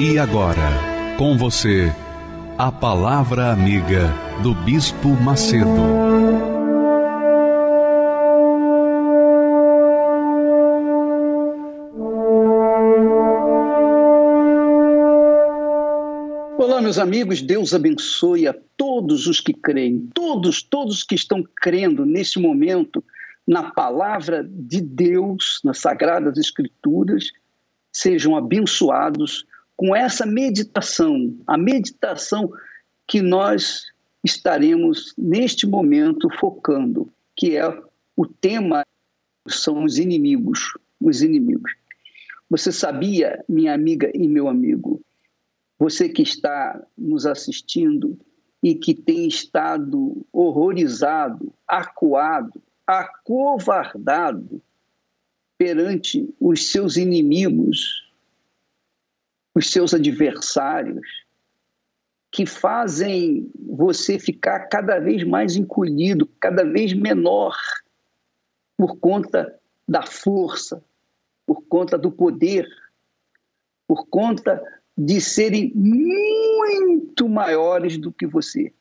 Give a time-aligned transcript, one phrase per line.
[0.00, 1.92] E agora, com você,
[2.56, 5.66] a Palavra Amiga do Bispo Macedo.
[16.56, 22.06] Olá, meus amigos, Deus abençoe a todos os que creem, todos, todos que estão crendo
[22.06, 23.02] nesse momento
[23.44, 27.32] na palavra de Deus, nas Sagradas Escrituras,
[27.92, 29.44] sejam abençoados
[29.78, 32.50] com essa meditação, a meditação
[33.06, 33.84] que nós
[34.24, 37.64] estaremos neste momento focando, que é
[38.16, 38.84] o tema
[39.46, 41.72] são os inimigos, os inimigos.
[42.50, 45.00] Você sabia, minha amiga e meu amigo,
[45.78, 48.18] você que está nos assistindo
[48.60, 54.60] e que tem estado horrorizado, acuado, acovardado
[55.56, 58.07] perante os seus inimigos,
[59.58, 61.06] os seus adversários,
[62.30, 67.56] que fazem você ficar cada vez mais encolhido, cada vez menor,
[68.76, 70.84] por conta da força,
[71.44, 72.68] por conta do poder,
[73.86, 74.62] por conta
[74.96, 78.72] de serem muito maiores do que você.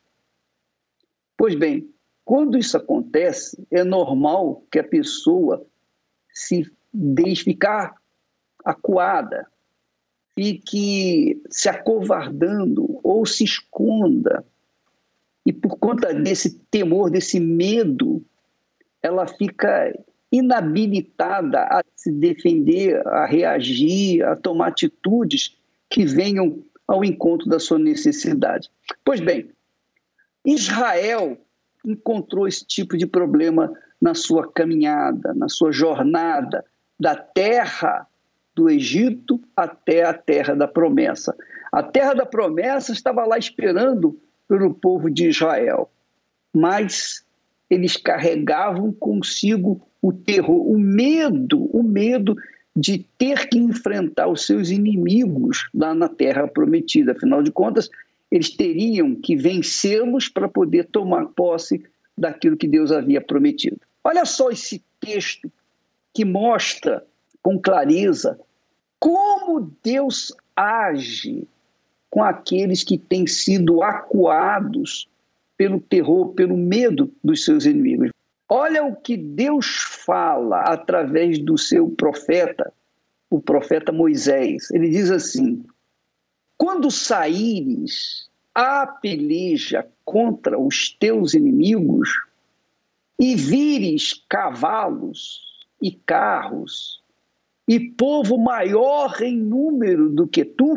[1.35, 1.89] Pois bem,
[2.23, 5.65] quando isso acontece, é normal que a pessoa
[6.31, 7.95] se deixe ficar
[8.63, 9.47] acuada,
[10.37, 14.45] fique se acovardando ou se esconda.
[15.43, 18.23] E por conta desse temor, desse medo,
[19.01, 19.91] ela fica
[20.31, 25.57] inabilitada a se defender, a reagir, a tomar atitudes
[25.89, 28.69] que venham ao encontro da sua necessidade.
[29.03, 29.49] Pois bem,
[30.45, 31.35] Israel
[31.83, 36.63] encontrou esse tipo de problema na sua caminhada, na sua jornada
[36.99, 38.06] da terra
[38.57, 41.35] do Egito até a terra da promessa.
[41.71, 45.91] A terra da promessa estava lá esperando pelo povo de Israel,
[46.51, 47.23] mas
[47.69, 52.35] eles carregavam consigo o terror, o medo, o medo
[52.75, 57.11] de ter que enfrentar os seus inimigos lá na terra prometida.
[57.11, 57.91] Afinal de contas,
[58.31, 61.83] eles teriam que vencê-los para poder tomar posse
[62.17, 63.79] daquilo que Deus havia prometido.
[64.03, 65.51] Olha só esse texto
[66.11, 67.05] que mostra
[67.43, 68.39] com clareza
[68.99, 71.47] como Deus age
[72.09, 75.07] com aqueles que têm sido acuados
[75.55, 78.09] pelo terror, pelo medo dos seus inimigos.
[78.49, 79.65] Olha o que Deus
[80.05, 82.71] fala através do seu profeta,
[83.29, 84.71] o profeta Moisés.
[84.71, 85.65] Ele diz assim:
[86.57, 92.09] Quando saíres a peleja contra os teus inimigos
[93.19, 97.03] e vires cavalos e carros
[97.67, 100.75] e povo maior em número do que tu,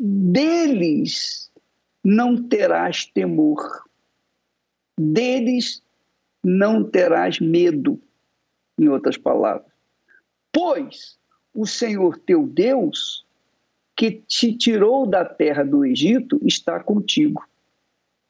[0.00, 1.52] deles
[2.02, 3.84] não terás temor,
[4.98, 5.82] deles
[6.42, 8.00] não terás medo,
[8.78, 9.70] em outras palavras.
[10.50, 11.18] Pois
[11.54, 13.26] o Senhor teu Deus,
[13.94, 17.46] que te tirou da terra do Egito, está contigo.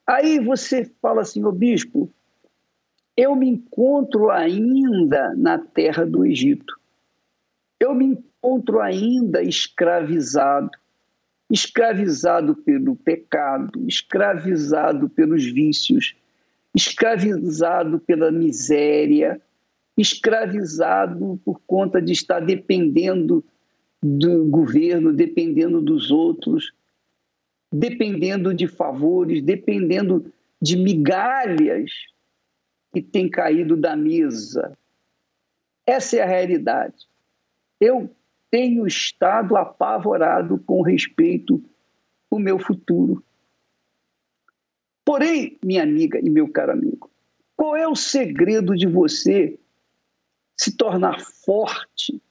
[0.04, 2.10] Aí você fala assim, ô bispo,
[3.16, 6.81] eu me encontro ainda na terra do Egito
[7.82, 10.70] eu me encontro ainda escravizado
[11.52, 16.16] escravizado pelo pecado, escravizado pelos vícios,
[16.74, 19.38] escravizado pela miséria,
[19.94, 23.44] escravizado por conta de estar dependendo
[24.02, 26.72] do governo, dependendo dos outros,
[27.70, 31.90] dependendo de favores, dependendo de migalhas
[32.94, 34.72] que têm caído da mesa.
[35.86, 37.11] Essa é a realidade
[37.82, 38.14] eu
[38.48, 41.60] tenho estado apavorado com respeito
[42.30, 43.24] ao meu futuro.
[45.04, 47.10] Porém, minha amiga e meu caro amigo,
[47.56, 49.58] qual é o segredo de você
[50.56, 52.22] se tornar forte,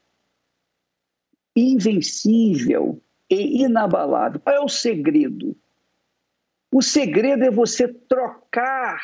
[1.53, 4.39] invencível e inabalável?
[4.39, 5.53] Qual é o segredo?
[6.71, 9.03] O segredo é você trocar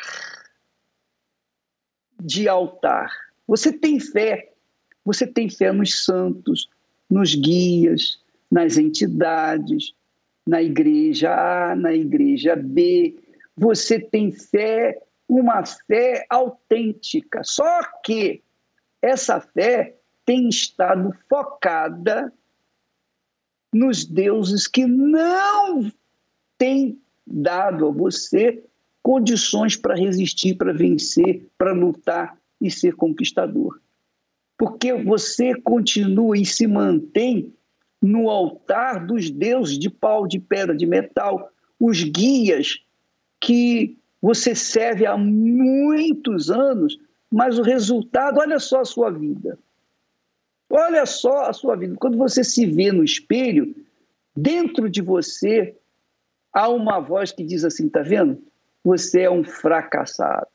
[2.18, 3.12] de altar.
[3.46, 4.54] Você tem fé
[5.08, 6.68] você tem fé nos santos,
[7.08, 9.94] nos guias, nas entidades,
[10.46, 13.16] na igreja A, na igreja B.
[13.56, 17.40] Você tem fé, uma fé autêntica.
[17.42, 18.42] Só que
[19.00, 19.96] essa fé
[20.26, 22.30] tem estado focada
[23.72, 25.90] nos deuses que não
[26.58, 28.62] têm dado a você
[29.02, 33.80] condições para resistir, para vencer, para lutar e ser conquistador.
[34.58, 37.54] Porque você continua e se mantém
[38.02, 42.84] no altar dos deuses de pau, de pedra, de metal, os guias
[43.40, 46.98] que você serve há muitos anos,
[47.30, 49.58] mas o resultado, olha só a sua vida.
[50.68, 51.94] Olha só a sua vida.
[51.96, 53.74] Quando você se vê no espelho,
[54.36, 55.76] dentro de você
[56.52, 58.42] há uma voz que diz assim: tá vendo?
[58.84, 60.48] Você é um fracassado.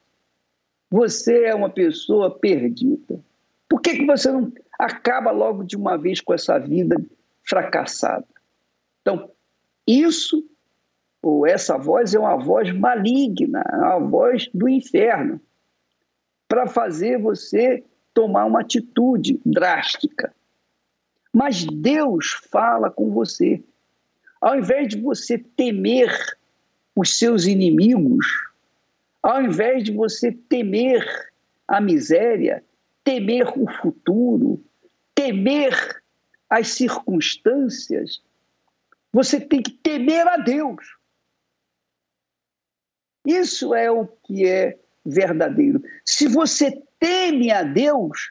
[0.92, 3.20] Você é uma pessoa perdida.
[3.74, 6.96] Por que, que você não acaba logo de uma vez com essa vida
[7.44, 8.24] fracassada?
[9.02, 9.32] Então,
[9.88, 10.48] isso
[11.24, 15.42] ou essa voz é uma voz maligna, é uma voz do inferno,
[16.48, 17.84] para fazer você
[18.14, 20.32] tomar uma atitude drástica.
[21.34, 23.60] Mas Deus fala com você.
[24.40, 26.16] Ao invés de você temer
[26.96, 28.28] os seus inimigos,
[29.24, 31.04] ao invés de você temer
[31.68, 32.64] a miséria,
[33.04, 34.64] temer o futuro,
[35.14, 36.02] temer
[36.50, 38.22] as circunstâncias,
[39.12, 40.96] você tem que temer a Deus.
[43.26, 45.82] Isso é o que é verdadeiro.
[46.06, 48.30] Se você teme a Deus,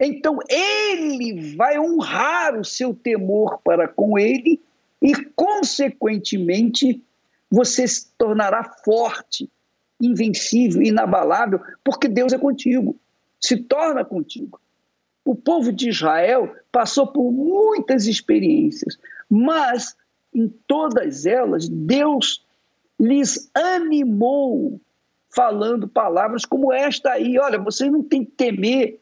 [0.00, 4.60] então ele vai honrar o seu temor para com ele
[5.00, 7.02] e, consequentemente,
[7.50, 9.50] você se tornará forte,
[10.00, 12.98] invencível, inabalável, porque Deus é contigo,
[13.40, 14.60] se torna contigo.
[15.24, 18.96] O povo de Israel passou por muitas experiências,
[19.28, 19.96] mas
[20.34, 22.44] em todas elas Deus
[22.98, 24.80] lhes animou
[25.34, 27.38] falando palavras como esta aí.
[27.38, 29.00] Olha, você não tem que temer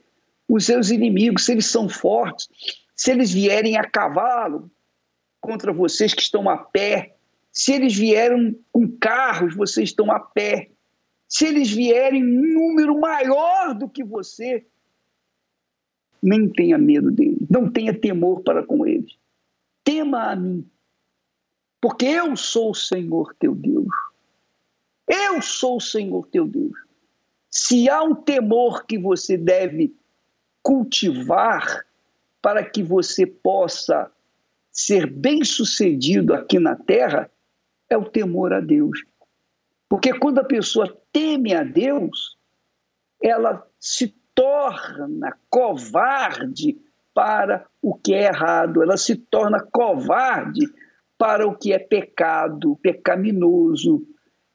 [0.48, 2.48] os seus inimigos, se eles são fortes,
[2.94, 4.70] se eles vierem a cavalo
[5.40, 7.14] contra vocês que estão a pé,
[7.52, 10.70] se eles vierem com carros, vocês estão a pé,
[11.34, 14.64] se eles vierem em número maior do que você,
[16.22, 19.18] nem tenha medo deles, não tenha temor para com eles.
[19.82, 20.64] Tema a mim,
[21.80, 23.88] porque eu sou o Senhor teu Deus.
[25.08, 26.78] Eu sou o Senhor teu Deus.
[27.50, 29.92] Se há um temor que você deve
[30.62, 31.84] cultivar
[32.40, 34.08] para que você possa
[34.70, 37.28] ser bem-sucedido aqui na terra,
[37.90, 39.02] é o temor a Deus.
[39.94, 42.36] Porque quando a pessoa teme a Deus,
[43.22, 46.76] ela se torna covarde
[47.14, 50.66] para o que é errado, ela se torna covarde
[51.16, 54.04] para o que é pecado, pecaminoso,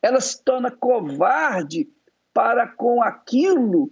[0.01, 1.88] ela se torna covarde
[2.33, 3.89] para com aquilo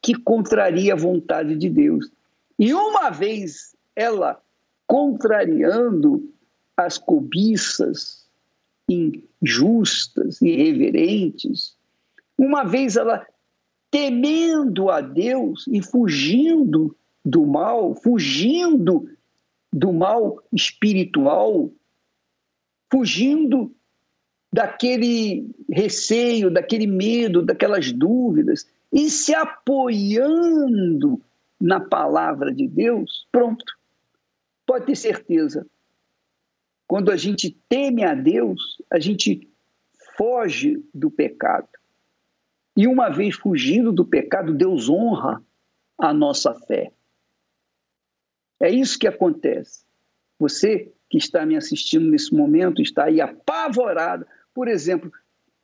[0.00, 2.10] que contraria a vontade de Deus.
[2.58, 4.40] E uma vez ela
[4.86, 6.32] contrariando
[6.74, 8.17] as cobiças
[8.88, 11.76] injustas, irreverentes,
[12.36, 13.26] uma vez ela
[13.90, 19.08] temendo a Deus e fugindo do mal, fugindo
[19.72, 21.70] do mal espiritual,
[22.90, 23.74] fugindo
[24.52, 31.20] daquele receio, daquele medo, daquelas dúvidas e se apoiando
[31.60, 33.64] na palavra de Deus, pronto.
[34.66, 35.66] Pode ter certeza.
[36.88, 39.46] Quando a gente teme a Deus, a gente
[40.16, 41.68] foge do pecado.
[42.74, 45.44] E uma vez fugindo do pecado, Deus honra
[45.98, 46.90] a nossa fé.
[48.58, 49.84] É isso que acontece.
[50.38, 55.12] Você que está me assistindo nesse momento está aí apavorado, por exemplo,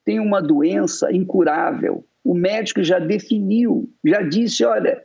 [0.05, 5.05] tem uma doença incurável, o médico já definiu, já disse: olha,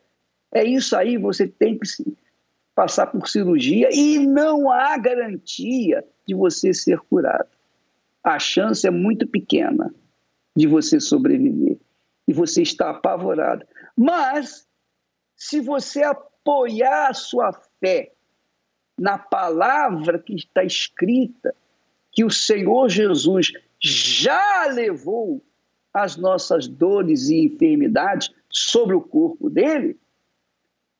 [0.53, 1.87] é isso aí, você tem que
[2.79, 7.49] passar por cirurgia e não há garantia de você ser curado.
[8.23, 9.93] A chance é muito pequena
[10.55, 11.77] de você sobreviver
[12.25, 13.67] e você está apavorado.
[13.97, 14.65] Mas,
[15.35, 18.13] se você apoiar a sua fé
[18.97, 21.53] na palavra que está escrita,
[22.13, 25.43] que o Senhor Jesus já levou
[25.93, 29.99] as nossas dores e enfermidades sobre o corpo dele,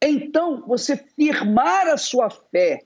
[0.02, 2.86] então você firmar a sua fé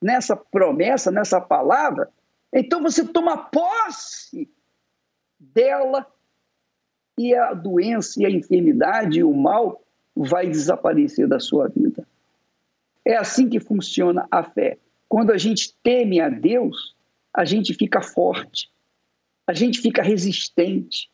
[0.00, 2.10] nessa promessa, nessa palavra,
[2.52, 4.48] então você toma posse
[5.38, 6.06] dela
[7.18, 9.82] e a doença e a enfermidade e o mal
[10.16, 12.06] vai desaparecer da sua vida.
[13.04, 14.78] É assim que funciona a fé.
[15.08, 16.94] Quando a gente teme a Deus,
[17.32, 18.70] a gente fica forte,
[19.46, 21.10] a gente fica resistente,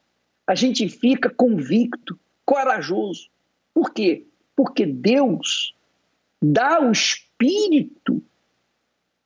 [0.47, 3.29] a gente fica convicto, corajoso.
[3.75, 4.27] Por quê?
[4.57, 5.77] Porque Deus
[6.43, 8.23] dá o espírito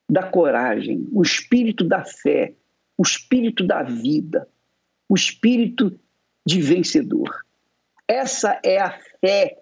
[0.09, 2.53] da coragem, o espírito da fé,
[2.97, 4.47] o espírito da vida,
[5.07, 5.97] o espírito
[6.45, 7.45] de vencedor.
[8.07, 9.57] Essa é a fé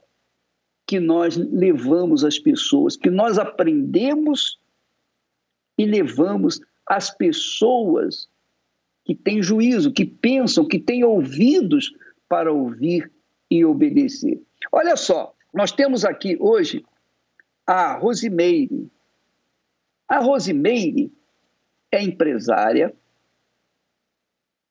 [0.87, 4.59] que nós levamos às pessoas, que nós aprendemos
[5.77, 8.27] e levamos às pessoas
[9.05, 11.93] que têm juízo, que pensam, que têm ouvidos
[12.27, 13.11] para ouvir
[13.51, 14.41] e obedecer.
[14.71, 16.85] Olha só, nós temos aqui hoje
[17.65, 18.89] a Rosimeire.
[20.07, 21.11] A Rosimeire
[21.91, 22.93] é empresária,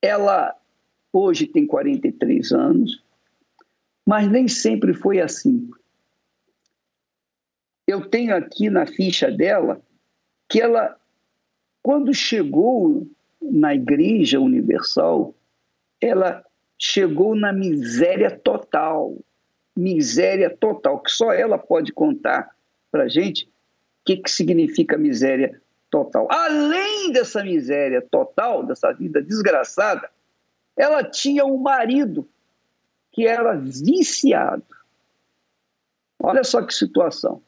[0.01, 0.57] ela
[1.13, 3.03] hoje tem 43 anos,
[4.07, 5.71] mas nem sempre foi assim.
[7.87, 9.81] Eu tenho aqui na ficha dela
[10.49, 10.99] que ela,
[11.83, 13.07] quando chegou
[13.41, 15.35] na Igreja Universal,
[16.01, 16.45] ela
[16.79, 19.17] chegou na miséria total.
[19.79, 22.51] Miséria total, que só ela pode contar
[22.91, 23.49] para gente o
[24.05, 26.27] que, que significa miséria total.
[26.31, 30.11] Além dessa miséria total, dessa vida desgraçada,
[30.77, 32.29] ela tinha um marido
[33.13, 34.65] que era viciado.
[36.21, 37.41] Olha só que situação.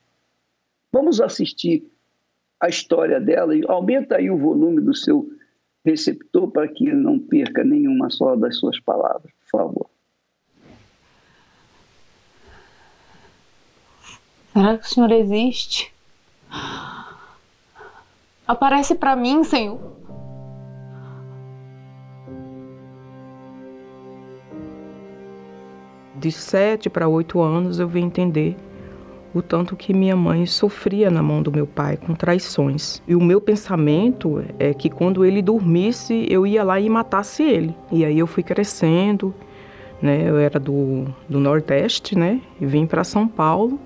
[0.92, 1.84] Vamos assistir
[2.60, 5.28] a história dela e aumenta aí o volume do seu
[5.84, 9.90] receptor para que ele não perca nenhuma só das suas palavras, por favor.
[14.52, 15.92] Será que o Senhor existe?
[18.46, 19.78] Aparece para mim, Senhor.
[26.16, 28.56] De sete para oito anos eu vim entender
[29.32, 33.00] o tanto que minha mãe sofria na mão do meu pai com traições.
[33.06, 37.74] E o meu pensamento é que quando ele dormisse, eu ia lá e matasse ele.
[37.92, 39.32] E aí eu fui crescendo,
[40.02, 40.28] né?
[40.28, 42.40] Eu era do, do Nordeste, né?
[42.60, 43.78] E vim para São Paulo.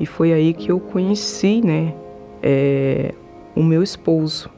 [0.00, 1.94] E foi aí que eu conheci, né?
[2.42, 3.14] É,
[3.54, 4.50] o meu esposo.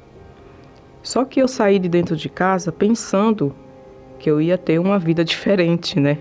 [1.03, 3.55] Só que eu saí de dentro de casa pensando
[4.19, 6.17] que eu ia ter uma vida diferente, né?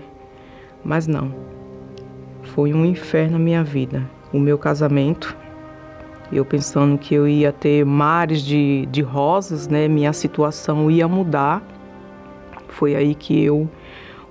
[0.84, 1.52] Mas não
[2.54, 4.08] foi um inferno a minha vida.
[4.32, 5.36] O meu casamento,
[6.30, 9.88] eu pensando que eu ia ter mares de, de rosas, né?
[9.88, 11.62] Minha situação ia mudar.
[12.68, 13.68] Foi aí que eu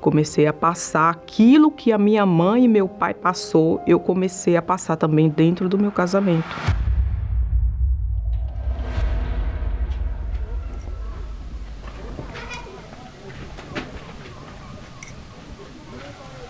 [0.01, 4.61] comecei a passar aquilo que a minha mãe e meu pai passou, eu comecei a
[4.61, 6.43] passar também dentro do meu casamento.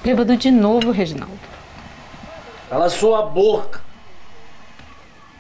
[0.01, 1.38] Bêbado de novo, Reginaldo.
[2.70, 3.81] Cala sua boca.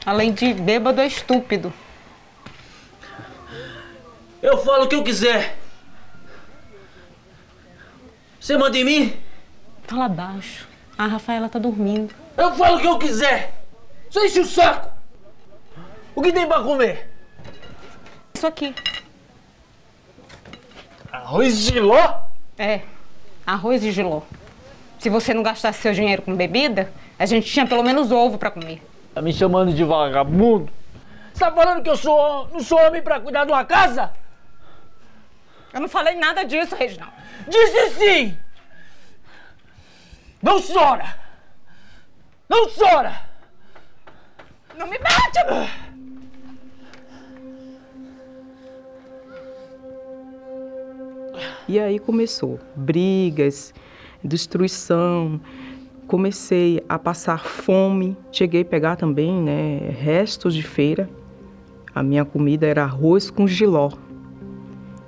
[0.05, 1.73] Além de bêbado, é estúpido.
[4.41, 5.60] Eu falo o que eu quiser.
[8.41, 9.13] Você manda em mim?
[9.83, 10.67] Fala baixo.
[10.97, 12.11] A Rafaela tá dormindo.
[12.35, 13.53] Eu falo o que eu quiser.
[14.09, 14.89] Você enche o saco.
[16.15, 17.07] O que tem pra comer?
[18.33, 18.73] Isso aqui.
[21.11, 22.23] Arroz de giló?
[22.57, 22.81] É,
[23.45, 24.21] arroz de giló.
[24.97, 28.49] Se você não gastasse seu dinheiro com bebida, a gente tinha pelo menos ovo para
[28.49, 28.81] comer.
[29.13, 30.71] Tá me chamando de vagabundo?
[31.31, 34.11] Você tá falando que eu sou, não sou homem para cuidar de uma casa?
[35.73, 37.13] Eu não falei nada disso, Reginaldo.
[37.47, 38.37] Disse sim!
[40.41, 41.15] Não chora!
[42.49, 43.21] Não chora!
[44.77, 45.39] Não me bate!
[51.67, 53.73] E aí começou brigas,
[54.21, 55.39] destruição,
[56.05, 61.09] comecei a passar fome, cheguei a pegar também né, restos de feira.
[61.95, 63.91] A minha comida era arroz com giló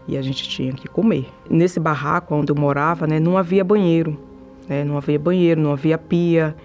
[0.08, 1.28] e a gente tinha que comer.
[1.50, 4.20] Nesse barraco onde eu morava, né, não havia banheiro,
[4.68, 6.56] né, não havia banheiro, não havia pia,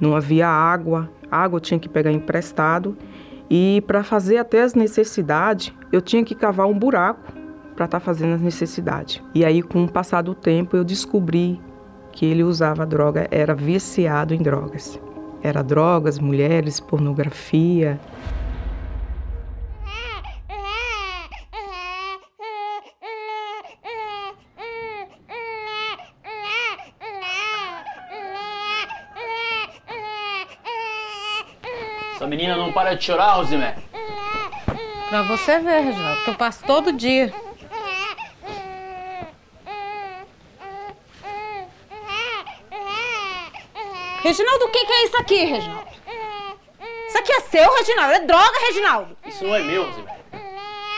[0.00, 1.10] não havia água.
[1.30, 2.96] água eu tinha que pegar emprestado
[3.48, 7.32] e para fazer até as necessidades eu tinha que cavar um buraco
[7.76, 9.22] para estar tá fazendo as necessidades.
[9.34, 11.60] E aí, com o passar do tempo, eu descobri
[12.10, 14.98] que ele usava droga, era viciado em drogas.
[15.42, 18.00] Era drogas, mulheres, pornografia.
[32.26, 33.76] Essa menina não para de chorar, Rosimé.
[35.08, 37.32] Pra você ver, Reginaldo, que eu passo todo dia.
[44.24, 45.88] Reginaldo, o que, que é isso aqui, Reginaldo?
[47.06, 48.14] Isso aqui é seu, Reginaldo.
[48.14, 49.16] É droga, Reginaldo.
[49.24, 50.20] Isso não é meu, Rosemary.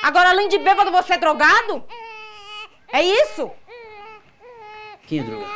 [0.02, 1.84] Agora, além de bêbado, você é drogado?
[2.90, 3.50] É isso?
[5.06, 5.46] Quem é droga?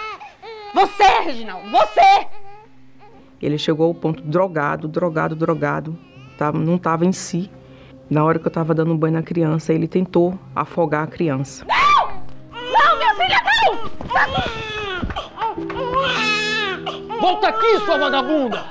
[0.75, 1.71] Você, Reginaldo.
[1.71, 2.42] Você!
[3.43, 5.99] Ele chegou ao ponto drogado, drogado, drogado.
[6.39, 7.51] Tava, não estava em si.
[8.09, 11.67] Na hora que eu estava dando banho na criança, ele tentou afogar a criança.
[11.67, 12.23] Não!
[12.53, 13.43] Não, minha filha,
[17.09, 17.21] não!
[17.21, 18.65] Volta aqui, sua vagabunda!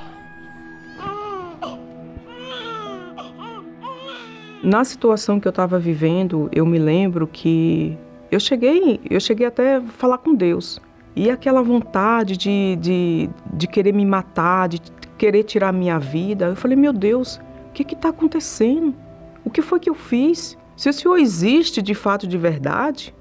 [4.64, 7.98] Na situação que eu estava vivendo, eu me lembro que
[8.30, 10.80] eu cheguei, eu cheguei até a falar com Deus.
[11.16, 14.80] E aquela vontade de, de, de querer me matar, de
[15.18, 17.40] querer tirar a minha vida, eu falei, meu Deus,
[17.70, 18.96] o que está acontecendo?
[19.44, 20.58] O que foi que eu fiz?
[20.76, 23.14] Se o Senhor existe de fato de verdade,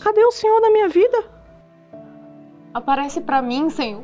[0.00, 1.24] cadê o Senhor na minha vida?
[2.74, 4.02] Aparece para mim, Senhor.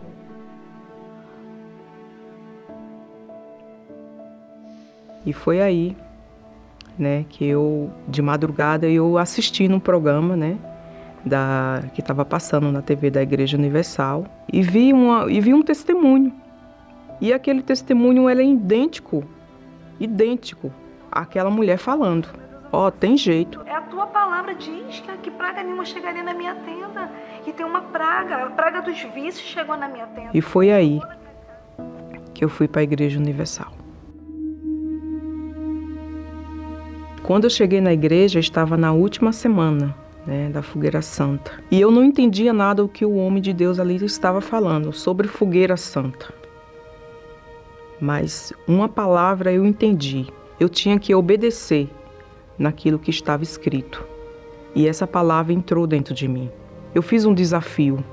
[5.26, 5.96] E foi aí,
[6.98, 10.58] né, que eu de madrugada eu assisti num programa, né,
[11.24, 15.62] da que estava passando na TV da Igreja Universal e vi uma e vi um
[15.62, 16.32] testemunho.
[17.20, 19.24] E aquele testemunho ele é idêntico,
[19.98, 20.72] idêntico
[21.10, 22.28] àquela mulher falando.
[22.70, 23.62] Ó, oh, tem jeito.
[23.66, 27.10] É a tua palavra diz que, que praga nenhuma chegaria na minha tenda.
[27.46, 30.30] E tem uma praga, a praga dos vícios chegou na minha tenda.
[30.34, 31.00] E foi aí
[32.34, 33.72] que eu fui para a Igreja Universal.
[37.22, 39.94] Quando eu cheguei na igreja, estava na última semana
[40.26, 41.52] né, da fogueira santa.
[41.70, 45.28] E eu não entendia nada o que o homem de Deus ali estava falando sobre
[45.28, 46.32] fogueira santa.
[48.00, 50.26] Mas uma palavra eu entendi.
[50.58, 51.88] Eu tinha que obedecer
[52.58, 54.04] naquilo que estava escrito.
[54.74, 56.50] E essa palavra entrou dentro de mim.
[56.94, 58.04] Eu fiz um desafio.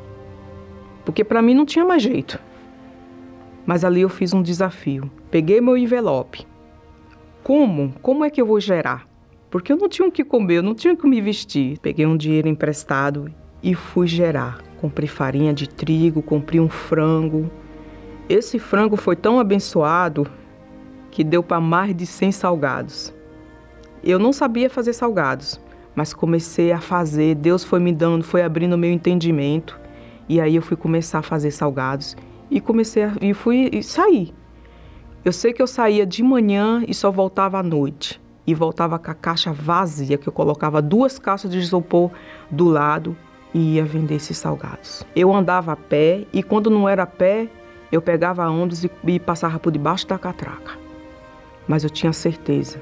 [1.04, 2.40] Porque para mim não tinha mais jeito.
[3.66, 5.10] Mas ali eu fiz um desafio.
[5.30, 6.46] Peguei meu envelope.
[7.44, 7.94] Como?
[8.02, 9.11] Como é que eu vou gerar?
[9.52, 11.78] Porque eu não tinha o que comer, eu não tinha o que me vestir.
[11.80, 13.30] Peguei um dinheiro emprestado
[13.62, 14.64] e fui gerar.
[14.80, 17.52] Comprei farinha de trigo, comprei um frango.
[18.30, 20.26] Esse frango foi tão abençoado
[21.12, 23.14] que deu para mais de 100 salgados.
[24.02, 25.60] Eu não sabia fazer salgados,
[25.94, 27.36] mas comecei a fazer.
[27.36, 29.78] Deus foi me dando, foi abrindo meu entendimento.
[30.30, 32.16] E aí eu fui começar a fazer salgados
[32.50, 34.34] e comecei a, e fui e saí.
[35.26, 39.12] Eu sei que eu saía de manhã e só voltava à noite e voltava com
[39.12, 42.12] a caixa vazia, que eu colocava duas caixas de isopor
[42.50, 43.16] do lado
[43.54, 45.06] e ia vender esses salgados.
[45.16, 47.48] Eu andava a pé e quando não era a pé,
[47.92, 50.80] eu pegava ondas e, e passava por debaixo da catraca.
[51.68, 52.82] Mas eu tinha certeza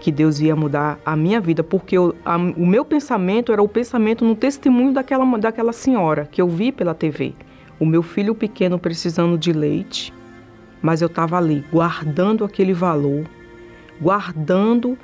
[0.00, 3.68] que Deus ia mudar a minha vida, porque eu, a, o meu pensamento era o
[3.68, 7.34] pensamento no testemunho daquela, daquela senhora que eu vi pela TV.
[7.78, 10.12] O meu filho pequeno precisando de leite,
[10.82, 13.24] mas eu estava ali guardando aquele valor
[14.02, 14.98] guardando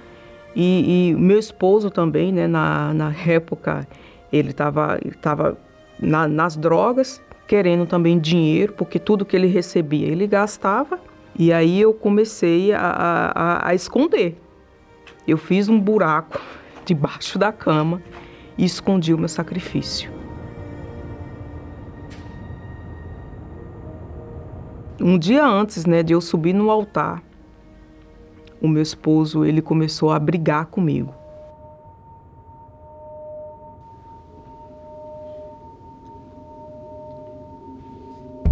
[0.60, 3.86] e, e meu esposo também, né, na, na época,
[4.32, 5.56] ele estava tava
[6.00, 10.98] na, nas drogas, querendo também dinheiro, porque tudo que ele recebia ele gastava.
[11.38, 12.80] E aí eu comecei a,
[13.34, 14.36] a, a esconder.
[15.26, 16.40] Eu fiz um buraco
[16.84, 18.02] debaixo da cama
[18.56, 20.10] e escondi o meu sacrifício.
[25.00, 27.22] Um dia antes né, de eu subir no altar,
[28.60, 31.14] o meu esposo ele começou a brigar comigo.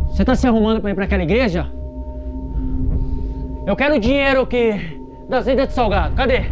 [0.08, 1.70] Você está se arrumando para ir para aquela igreja?
[3.66, 4.72] Eu quero o dinheiro que
[5.28, 6.14] das vendas de salgado.
[6.14, 6.46] Cadê?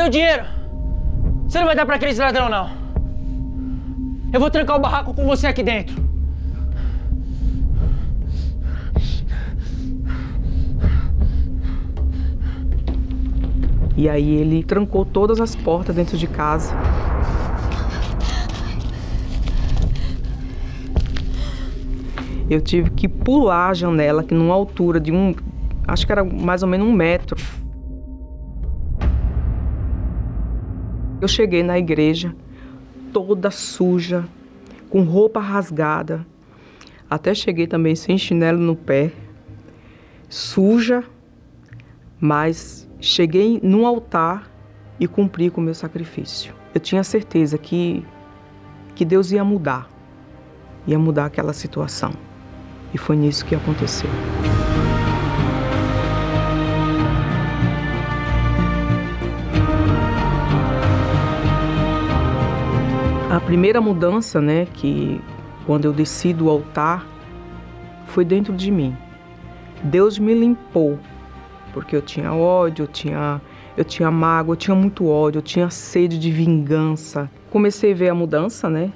[0.00, 0.44] Cadê o dinheiro?
[1.46, 2.70] Você não vai dar pra aquele ladrão, não.
[4.32, 5.94] Eu vou trancar o barraco com você aqui dentro.
[13.94, 16.74] E aí ele trancou todas as portas dentro de casa.
[22.48, 25.34] Eu tive que pular a janela, que numa altura de um.
[25.86, 27.36] Acho que era mais ou menos um metro.
[31.20, 32.34] Eu cheguei na igreja
[33.12, 34.24] toda suja,
[34.88, 36.26] com roupa rasgada.
[37.08, 39.12] Até cheguei também sem chinelo no pé,
[40.28, 41.04] suja,
[42.18, 44.50] mas cheguei no altar
[44.98, 46.54] e cumpri com o meu sacrifício.
[46.74, 48.04] Eu tinha certeza que,
[48.94, 49.90] que Deus ia mudar,
[50.86, 52.12] ia mudar aquela situação.
[52.94, 54.10] E foi nisso que aconteceu.
[63.30, 65.20] A primeira mudança, né, que
[65.64, 67.06] quando eu desci do altar,
[68.06, 68.92] foi dentro de mim.
[69.84, 70.98] Deus me limpou,
[71.72, 73.40] porque eu tinha ódio, eu tinha,
[73.76, 77.30] eu tinha mágoa, eu tinha muito ódio, eu tinha sede de vingança.
[77.52, 78.90] Comecei a ver a mudança, né,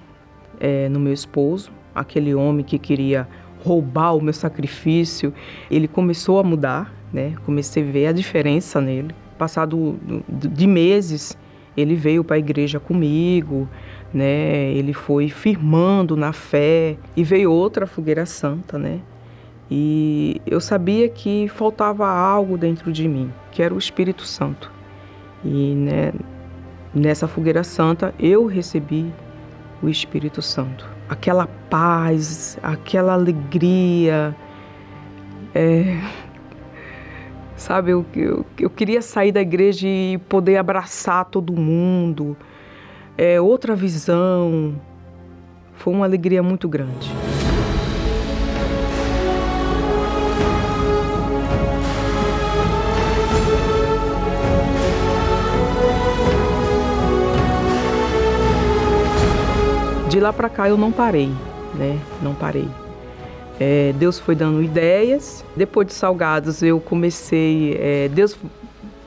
[0.59, 3.29] é, no meu esposo, aquele homem que queria
[3.65, 5.33] roubar o meu sacrifício.
[5.71, 7.35] Ele começou a mudar, né?
[7.47, 9.15] Comecei a ver a diferença nele.
[9.39, 9.97] Passado
[10.29, 11.39] de meses,
[11.77, 13.69] ele veio para a igreja comigo,
[14.15, 14.73] né?
[14.73, 19.01] Ele foi firmando na fé e veio outra fogueira santa, né?
[19.69, 24.71] E eu sabia que faltava algo dentro de mim, que era o Espírito Santo.
[25.45, 26.13] E né,
[26.95, 29.13] nessa fogueira santa eu recebi
[29.83, 30.89] o Espírito Santo.
[31.09, 34.35] Aquela paz, aquela alegria.
[35.55, 36.01] É,
[37.57, 42.37] sabe, eu, eu, eu, queria sair da igreja e poder abraçar todo mundo.
[43.17, 44.75] É, outra visão.
[45.75, 47.13] Foi uma alegria muito grande.
[60.15, 61.29] de lá para cá eu não parei,
[61.75, 61.99] né?
[62.23, 62.69] Não parei.
[63.59, 65.45] É, Deus foi dando ideias.
[65.57, 68.37] Depois de Salgados eu comecei, é, Deus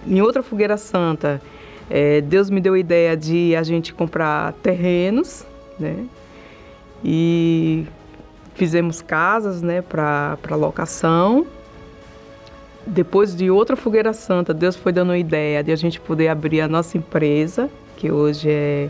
[0.06, 1.41] em outra fogueira santa,
[1.89, 5.45] é, Deus me deu a ideia de a gente comprar terrenos,
[5.80, 6.06] né?
[7.04, 7.86] E
[8.56, 11.45] fizemos casas, né, para locação.
[12.86, 16.62] Depois de outra fogueira santa, Deus foi dando a ideia de a gente poder abrir
[16.62, 18.89] a nossa empresa, que hoje é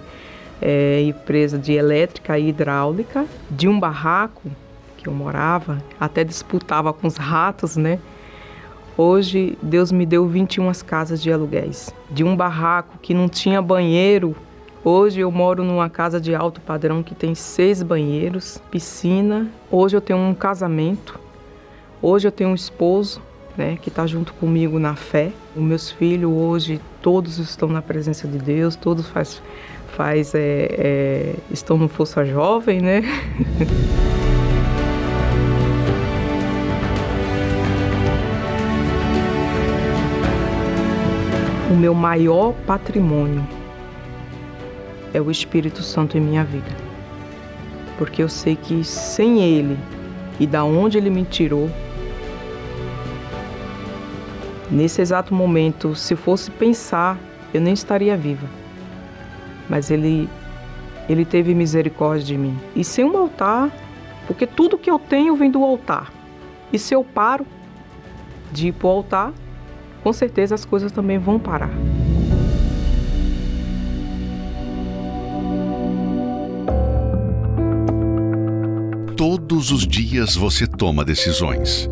[0.61, 4.49] é, empresa de elétrica e hidráulica, de um barraco
[4.97, 7.99] que eu morava, até disputava com os ratos, né?
[8.97, 11.93] Hoje Deus me deu 21 casas de aluguéis.
[12.09, 14.35] De um barraco que não tinha banheiro,
[14.83, 19.51] hoje eu moro numa casa de alto padrão que tem seis banheiros, piscina.
[19.69, 21.19] Hoje eu tenho um casamento.
[22.01, 23.21] Hoje eu tenho um esposo,
[23.55, 25.31] né, que está junto comigo na fé.
[25.55, 29.43] Os meus filhos hoje todos estão na presença de Deus, todos faz,
[29.95, 33.03] faz é, é, estão no Força Jovem, né?
[41.69, 43.45] o meu maior patrimônio
[45.13, 46.75] é o Espírito Santo em minha vida.
[47.97, 49.77] Porque eu sei que sem ele
[50.39, 51.69] e da onde ele me tirou,
[54.69, 57.17] nesse exato momento, se fosse pensar,
[57.53, 58.47] eu nem estaria viva
[59.69, 60.29] mas ele
[61.09, 62.59] ele teve misericórdia de mim.
[62.75, 63.71] E sem um altar,
[64.27, 66.11] porque tudo que eu tenho vem do altar.
[66.71, 67.47] E se eu paro
[68.51, 69.33] de ir para o altar,
[70.03, 71.71] com certeza as coisas também vão parar.
[79.15, 81.89] Todos os dias você toma decisões.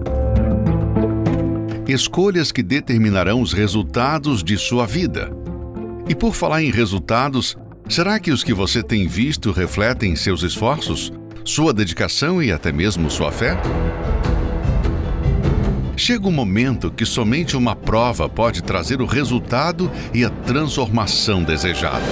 [1.88, 5.32] Escolhas que determinarão os resultados de sua vida.
[6.08, 11.14] E por falar em resultados, Será que os que você tem visto refletem seus esforços,
[11.44, 13.56] sua dedicação e até mesmo sua fé?
[15.98, 22.06] Chega um momento que somente uma prova pode trazer o resultado e a transformação desejada.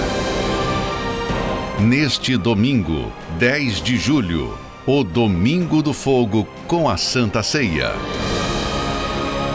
[1.78, 7.92] Neste domingo, 10 de julho, o Domingo do Fogo com a Santa Ceia.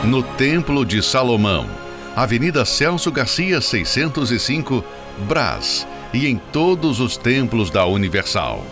[0.04, 1.68] No Templo de Salomão,
[2.15, 4.84] Avenida Celso Garcia, 605,
[5.28, 8.63] Brás e em todos os templos da Universal.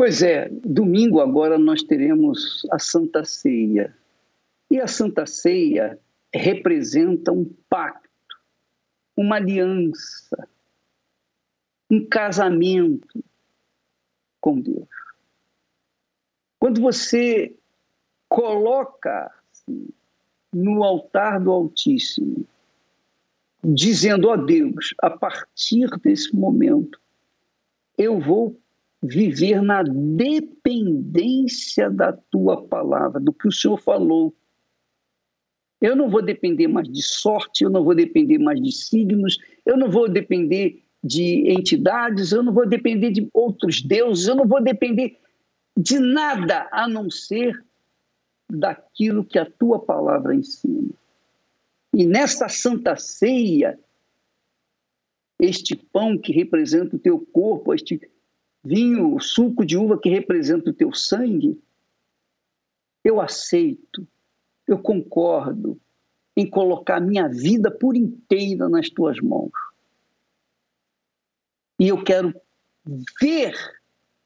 [0.00, 3.94] Pois é, domingo agora nós teremos a Santa Ceia.
[4.70, 6.00] E a Santa Ceia
[6.32, 8.08] representa um pacto,
[9.14, 10.48] uma aliança,
[11.90, 13.22] um casamento
[14.40, 14.88] com Deus.
[16.58, 17.54] Quando você
[18.26, 19.30] coloca
[20.50, 22.46] no altar do Altíssimo
[23.62, 26.98] dizendo a Deus, a partir desse momento,
[27.98, 28.58] eu vou
[29.02, 30.30] viver na dependência
[31.90, 34.34] da tua palavra, do que o Senhor falou.
[35.80, 39.78] Eu não vou depender mais de sorte, eu não vou depender mais de signos, eu
[39.78, 44.62] não vou depender de entidades, eu não vou depender de outros deuses, eu não vou
[44.62, 45.16] depender
[45.74, 47.64] de nada a não ser
[48.50, 50.90] daquilo que a tua palavra ensina.
[51.94, 53.78] E nesta santa ceia,
[55.38, 57.98] este pão que representa o teu corpo, este
[58.62, 61.60] vinho, o suco de uva que representa o teu sangue,
[63.02, 64.06] eu aceito,
[64.66, 65.80] eu concordo
[66.36, 69.52] em colocar minha vida por inteira nas tuas mãos.
[71.78, 72.34] E eu quero
[73.20, 73.54] ver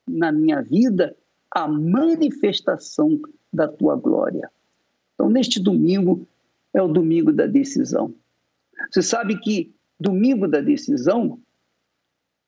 [0.06, 1.16] na minha vida
[1.50, 3.20] a manifestação
[3.52, 4.50] da tua glória.
[5.14, 6.26] Então, neste domingo
[6.72, 8.12] é o domingo da decisão.
[8.90, 11.40] Você sabe que domingo da decisão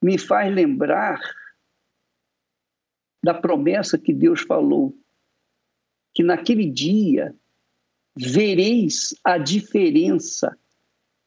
[0.03, 1.20] me faz lembrar
[3.23, 4.97] da promessa que Deus falou,
[6.15, 7.35] que naquele dia
[8.17, 10.57] vereis a diferença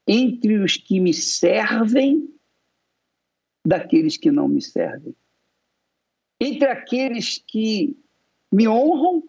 [0.08, 2.28] entre os que me servem
[3.64, 5.16] daqueles que não me servem.
[6.40, 7.96] Entre aqueles que
[8.52, 9.24] me honram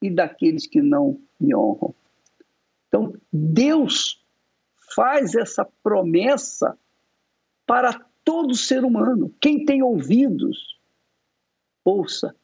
[0.00, 1.94] e daqueles que não me honram.
[2.88, 4.24] Então, Deus
[4.94, 6.78] faz essa promessa
[7.66, 7.92] para
[8.24, 9.34] todo ser humano.
[9.40, 10.73] Quem tem ouvidos,
[11.84, 12.34] ouça.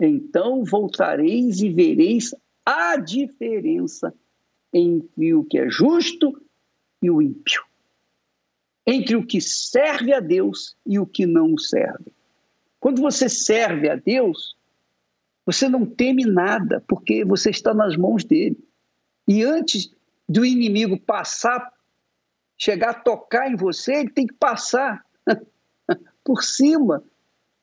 [0.00, 2.34] Então voltareis e vereis
[2.64, 4.12] a diferença
[4.72, 6.42] entre o que é justo
[7.00, 7.62] e o ímpio,
[8.86, 12.12] entre o que serve a Deus e o que não serve.
[12.80, 14.56] Quando você serve a Deus,
[15.44, 18.58] você não teme nada, porque você está nas mãos dele.
[19.26, 19.90] E antes
[20.28, 21.72] do inimigo passar,
[22.58, 25.06] chegar a tocar em você, ele tem que passar
[26.24, 27.02] por cima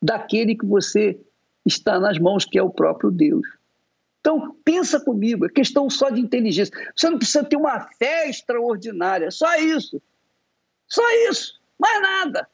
[0.04, 1.18] daquele que você
[1.66, 3.48] está nas mãos, que é o próprio Deus.
[4.20, 6.74] Então, pensa comigo, é questão só de inteligência.
[6.96, 10.02] Você não precisa ter uma fé extraordinária, só isso.
[10.88, 12.48] Só isso, mais nada.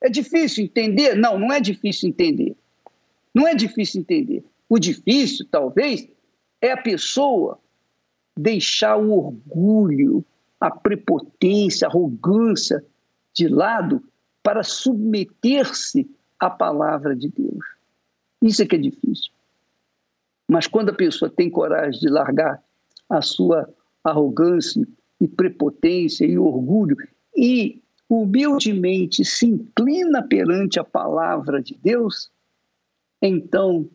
[0.00, 1.14] É difícil entender?
[1.14, 2.56] Não, não é difícil entender.
[3.32, 4.44] Não é difícil entender.
[4.68, 6.08] O difícil, talvez,
[6.60, 7.58] é a pessoa
[8.36, 10.24] deixar o orgulho,
[10.60, 12.84] a prepotência, a arrogância
[13.32, 14.02] de lado
[14.42, 16.08] para submeter-se
[16.40, 17.64] à palavra de Deus.
[18.42, 19.30] Isso é que é difícil.
[20.48, 22.60] Mas quando a pessoa tem coragem de largar
[23.08, 23.68] a sua
[24.02, 24.84] arrogância
[25.20, 26.96] e prepotência e orgulho
[27.36, 32.30] e humildemente se inclina perante a palavra de Deus,
[33.22, 33.88] então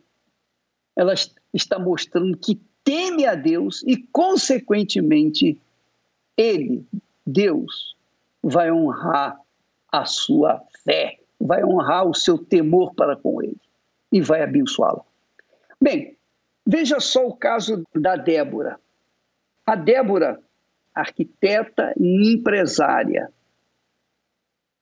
[0.94, 1.12] ela
[1.52, 5.60] está mostrando que teme a Deus e, consequentemente,
[6.36, 6.86] ele,
[7.26, 7.96] Deus,
[8.42, 9.38] vai honrar
[9.90, 13.60] a sua fé, vai honrar o seu temor para com ele
[14.12, 15.04] e vai abençoá-lo.
[15.80, 16.16] Bem,
[16.66, 18.80] Veja só o caso da Débora.
[19.64, 20.42] A Débora,
[20.92, 23.32] arquiteta e empresária,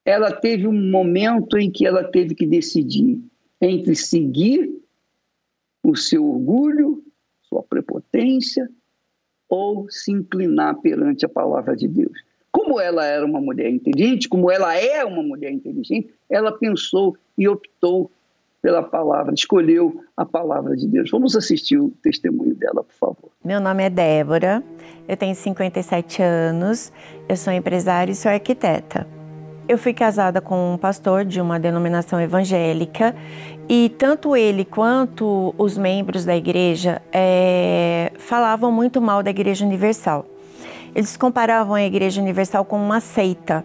[0.03, 3.23] ela teve um momento em que ela teve que decidir
[3.61, 4.83] entre seguir
[5.83, 7.05] o seu orgulho,
[7.43, 8.67] sua prepotência,
[9.47, 12.19] ou se inclinar perante a palavra de Deus.
[12.55, 17.49] Como ela era uma mulher inteligente, como ela é uma mulher inteligente, ela pensou e
[17.49, 18.09] optou
[18.63, 21.11] pela palavra, escolheu a palavra de Deus.
[21.11, 23.31] Vamos assistir o testemunho dela, por favor.
[23.45, 24.63] Meu nome é Débora,
[25.09, 26.93] eu tenho 57 anos,
[27.29, 29.05] eu sou empresária e sou arquiteta.
[29.67, 33.17] Eu fui casada com um pastor de uma denominação evangélica
[33.69, 40.25] e tanto ele quanto os membros da igreja é, falavam muito mal da Igreja Universal.
[40.95, 43.65] Eles comparavam a Igreja Universal com uma seita.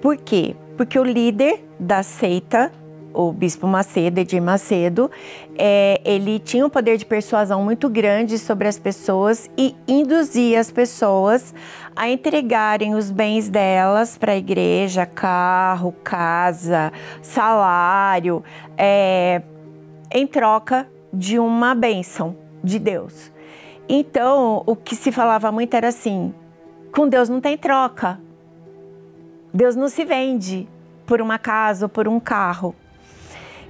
[0.00, 0.54] Por quê?
[0.76, 2.70] Porque o líder da seita
[3.16, 5.10] o Bispo Macedo, Edir Macedo,
[5.56, 10.70] é, ele tinha um poder de persuasão muito grande sobre as pessoas e induzia as
[10.70, 11.54] pessoas
[11.96, 18.44] a entregarem os bens delas para a igreja, carro, casa, salário,
[18.76, 19.40] é,
[20.12, 23.32] em troca de uma bênção de Deus.
[23.88, 26.34] Então, o que se falava muito era assim:
[26.92, 28.20] com Deus não tem troca.
[29.52, 30.68] Deus não se vende
[31.06, 32.74] por uma casa ou por um carro.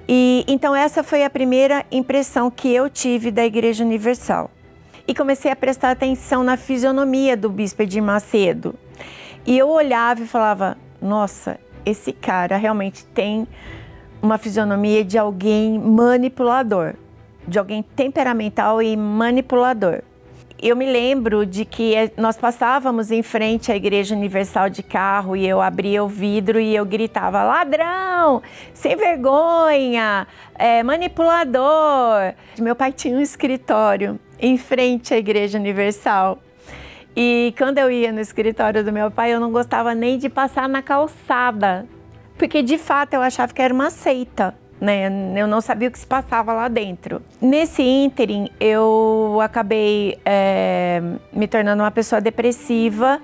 [0.07, 4.49] E então essa foi a primeira impressão que eu tive da Igreja Universal.
[5.07, 8.75] E comecei a prestar atenção na fisionomia do bispo de Macedo.
[9.45, 13.47] E eu olhava e falava: "Nossa, esse cara realmente tem
[14.21, 16.95] uma fisionomia de alguém manipulador,
[17.47, 20.01] de alguém temperamental e manipulador
[20.59, 25.35] eu me lembro de que é, nós passávamos em frente à Igreja Universal de carro
[25.35, 28.41] e eu abria o vidro e eu gritava: ladrão,
[28.73, 32.33] sem vergonha, é, manipulador.
[32.59, 36.39] Meu pai tinha um escritório em frente à Igreja Universal.
[37.15, 40.69] E quando eu ia no escritório do meu pai, eu não gostava nem de passar
[40.69, 41.87] na calçada,
[42.37, 45.09] porque de fato eu achava que era uma seita né?
[45.35, 47.21] Eu não sabia o que se passava lá dentro.
[47.41, 51.01] Nesse ínterim, eu acabei é,
[51.33, 53.19] me tornando uma pessoa depressiva.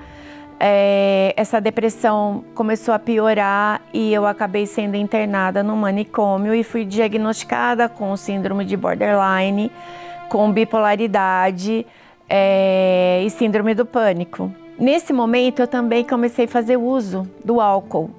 [0.60, 6.86] É, essa depressão começou a piorar e eu acabei sendo internada no manicômio e fui
[6.86, 9.72] diagnosticada com síndrome de borderline,
[10.30, 11.86] com bipolaridade
[12.30, 14.52] é, e síndrome do pânico.
[14.80, 18.10] Nesse momento, eu também comecei a fazer uso do álcool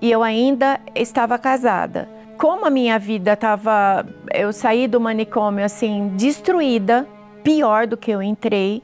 [0.00, 2.08] e eu ainda estava casada.
[2.36, 7.06] Como a minha vida estava, eu saí do manicômio assim destruída,
[7.42, 8.82] pior do que eu entrei.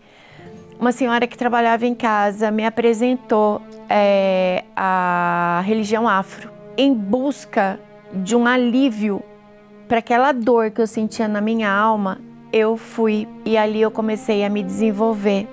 [0.78, 7.78] Uma senhora que trabalhava em casa me apresentou é, a religião afro em busca
[8.12, 9.22] de um alívio
[9.88, 12.18] para aquela dor que eu sentia na minha alma.
[12.52, 15.48] Eu fui e ali eu comecei a me desenvolver,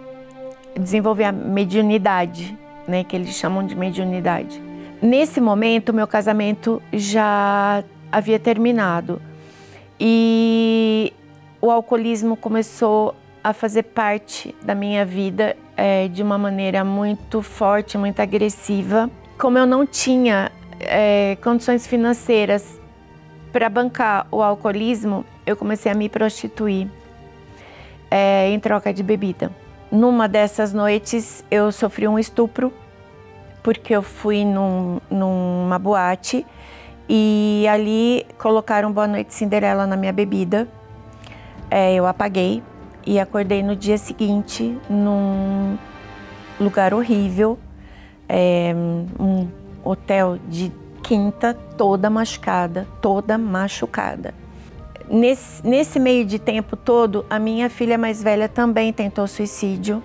[0.79, 2.57] desenvolver a mediunidade,
[2.87, 4.66] né, que eles chamam de mediunidade.
[5.01, 9.21] Nesse momento, meu casamento já havia terminado
[9.99, 11.13] e
[11.61, 17.97] o alcoolismo começou a fazer parte da minha vida é, de uma maneira muito forte,
[17.97, 19.09] muito agressiva.
[19.37, 22.79] Como eu não tinha é, condições financeiras
[23.51, 26.87] para bancar o alcoolismo, eu comecei a me prostituir
[28.09, 29.51] é, em troca de bebida.
[29.91, 32.73] Numa dessas noites, eu sofri um estupro
[33.67, 36.45] porque eu fui num, numa boate
[37.09, 40.69] e ali colocaram Boa Noite Cinderela na minha bebida.
[41.69, 42.63] É, eu apaguei
[43.05, 45.77] e acordei no dia seguinte num
[46.57, 47.59] lugar horrível,
[48.29, 48.73] é,
[49.19, 49.49] um
[49.83, 50.71] hotel de
[51.03, 54.33] quinta, toda machucada, toda machucada.
[55.09, 60.01] Nesse, nesse meio de tempo todo, a minha filha mais velha também tentou suicídio.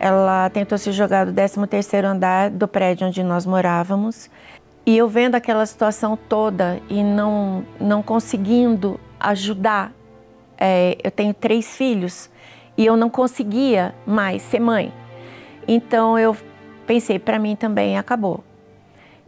[0.00, 4.30] Ela tentou se jogar do 13º andar do prédio onde nós morávamos.
[4.86, 9.92] E eu vendo aquela situação toda e não, não conseguindo ajudar,
[10.56, 12.30] é, eu tenho três filhos
[12.76, 14.92] e eu não conseguia mais ser mãe.
[15.66, 16.36] Então eu
[16.86, 18.42] pensei, para mim também acabou.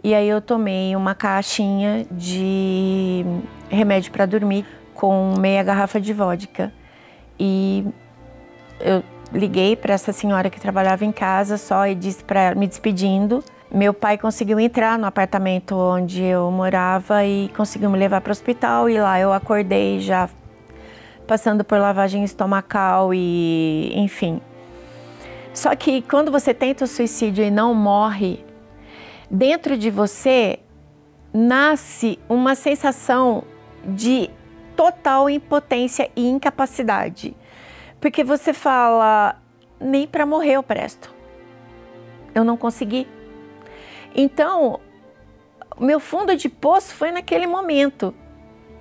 [0.02, 3.22] E aí eu tomei uma caixinha de
[3.68, 6.72] remédio para dormir com meia garrafa de vodka.
[7.38, 7.84] E
[8.80, 9.02] eu
[9.32, 13.42] liguei para essa senhora que trabalhava em casa só e disse para ela, me despedindo.
[13.72, 18.32] Meu pai conseguiu entrar no apartamento onde eu morava e conseguiu me levar para o
[18.32, 18.90] hospital.
[18.90, 20.28] E lá eu acordei já
[21.26, 24.40] passando por lavagem estomacal e enfim.
[25.54, 28.44] Só que quando você tenta o suicídio e não morre,
[29.30, 30.58] dentro de você
[31.32, 33.44] nasce uma sensação
[33.84, 34.28] de
[34.74, 37.36] total impotência e incapacidade.
[38.00, 39.36] Porque você fala,
[39.78, 41.12] nem para morrer eu presto.
[42.34, 43.06] Eu não consegui.
[44.14, 44.80] Então,
[45.78, 48.14] meu fundo de poço foi naquele momento.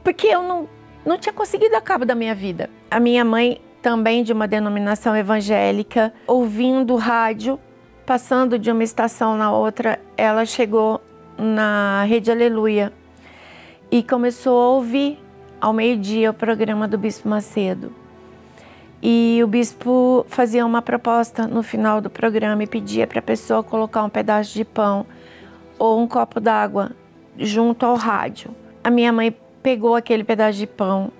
[0.04, 0.70] Porque eu não,
[1.06, 2.70] não tinha conseguido a cabo da minha vida.
[2.90, 7.60] A minha mãe, também de uma denominação evangélica, ouvindo rádio,
[8.06, 11.02] passando de uma estação na outra, ela chegou
[11.38, 12.92] na Rede Aleluia
[13.92, 15.20] e começou a ouvir
[15.60, 17.94] ao meio-dia o programa do Bispo Macedo.
[19.02, 23.64] E o bispo fazia uma proposta no final do programa e pedia para a pessoa
[23.64, 25.06] colocar um pedaço de pão
[25.78, 26.92] ou um copo d'água
[27.38, 28.52] junto ao rádio.
[28.84, 31.12] A minha mãe pegou aquele pedaço de pão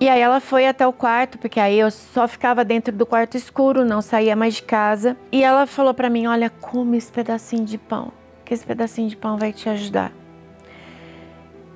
[0.00, 3.36] e aí ela foi até o quarto, porque aí eu só ficava dentro do quarto
[3.36, 5.16] escuro, não saía mais de casa.
[5.30, 8.12] E ela falou para mim: "Olha, come esse pedacinho de pão,
[8.44, 10.12] que esse pedacinho de pão vai te ajudar".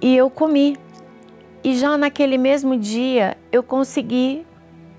[0.00, 0.76] E eu comi.
[1.62, 4.46] E já naquele mesmo dia eu consegui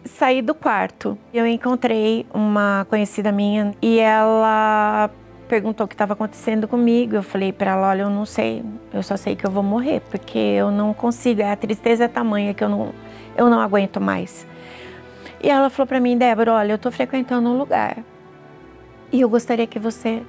[0.05, 1.17] saí do quarto.
[1.33, 5.09] Eu encontrei uma conhecida minha e ela
[5.47, 7.15] perguntou o que estava acontecendo comigo.
[7.15, 10.01] Eu falei para ela: Olha, eu não sei, eu só sei que eu vou morrer,
[10.09, 11.43] porque eu não consigo.
[11.43, 12.93] A tristeza é tamanha que eu não,
[13.35, 14.47] eu não aguento mais.
[15.41, 17.97] E ela falou para mim: Débora, olha, eu estou frequentando um lugar
[19.11, 20.21] e eu gostaria que você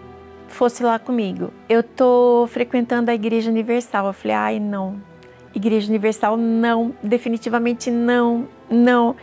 [0.48, 1.52] fosse lá comigo.
[1.68, 4.06] Eu estou frequentando a Igreja Universal.
[4.06, 5.00] Eu falei: Ai, não.
[5.52, 9.16] Igreja Universal, não, definitivamente não, não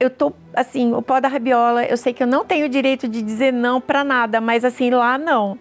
[0.00, 3.22] eu tô assim, o pó da rabiola, eu sei que eu não tenho direito de
[3.22, 5.58] dizer não para nada, mas assim, lá não.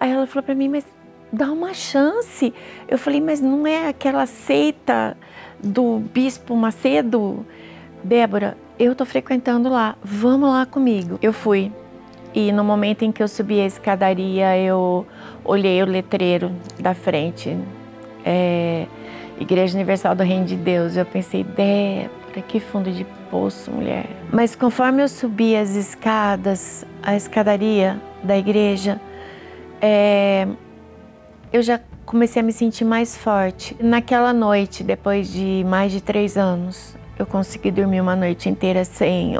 [0.00, 0.86] Aí ela falou para mim, mas
[1.32, 2.52] dá uma chance.
[2.86, 5.16] Eu falei, mas não é aquela seita
[5.62, 7.44] do bispo Macedo?
[8.02, 11.18] Débora, eu tô frequentando lá, vamos lá comigo.
[11.20, 11.72] Eu fui.
[12.34, 15.06] E no momento em que eu subi a escadaria, eu
[15.44, 17.56] olhei o letreiro da frente.
[18.24, 18.86] É,
[19.40, 20.96] Igreja Universal do Reino de Deus.
[20.96, 24.06] Eu pensei, Débora, que fundo de poço, mulher.
[24.32, 29.00] Mas conforme eu subi as escadas, a escadaria da igreja,
[29.80, 30.46] é,
[31.52, 33.76] eu já comecei a me sentir mais forte.
[33.80, 39.34] Naquela noite, depois de mais de três anos, eu consegui dormir uma noite inteira sem,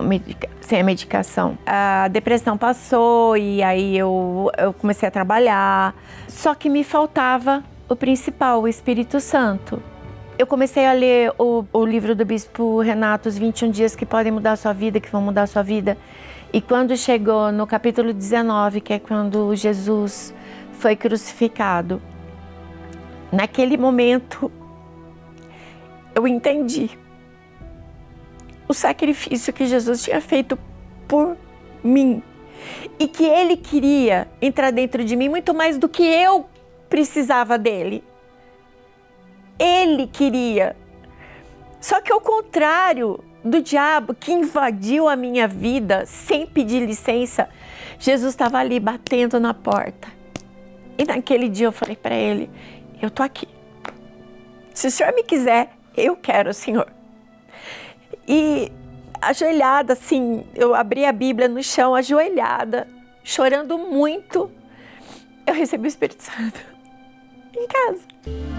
[0.61, 1.57] sem a medicação.
[1.65, 5.95] A depressão passou e aí eu, eu comecei a trabalhar.
[6.27, 9.81] Só que me faltava o principal, o Espírito Santo.
[10.39, 14.31] Eu comecei a ler o, o livro do Bispo Renato, Os 21 Dias que Podem
[14.31, 15.99] Mudar a Sua Vida, que vão mudar a sua vida.
[16.53, 20.33] E quando chegou no capítulo 19, que é quando Jesus
[20.75, 22.01] foi crucificado,
[23.33, 24.49] naquele momento,
[26.15, 26.89] eu entendi
[28.69, 30.57] o sacrifício que Jesus tinha feito
[31.09, 31.37] por
[31.83, 32.23] mim
[32.97, 36.49] e que ele queria entrar dentro de mim muito mais do que eu
[36.89, 38.05] precisava dele.
[39.59, 40.77] Ele queria.
[41.81, 47.49] Só que ao contrário do diabo que invadiu a minha vida sem pedir licença,
[47.99, 50.09] Jesus estava ali batendo na porta.
[50.97, 52.51] E naquele dia eu falei para ele:
[53.01, 53.49] Eu tô aqui.
[54.75, 56.89] Se o senhor me quiser, eu quero o senhor.
[58.27, 58.71] E
[59.21, 62.87] ajoelhada, assim, eu abri a Bíblia no chão, ajoelhada,
[63.25, 64.51] chorando muito,
[65.47, 66.61] eu recebi o Espírito Santo
[67.57, 68.58] em casa.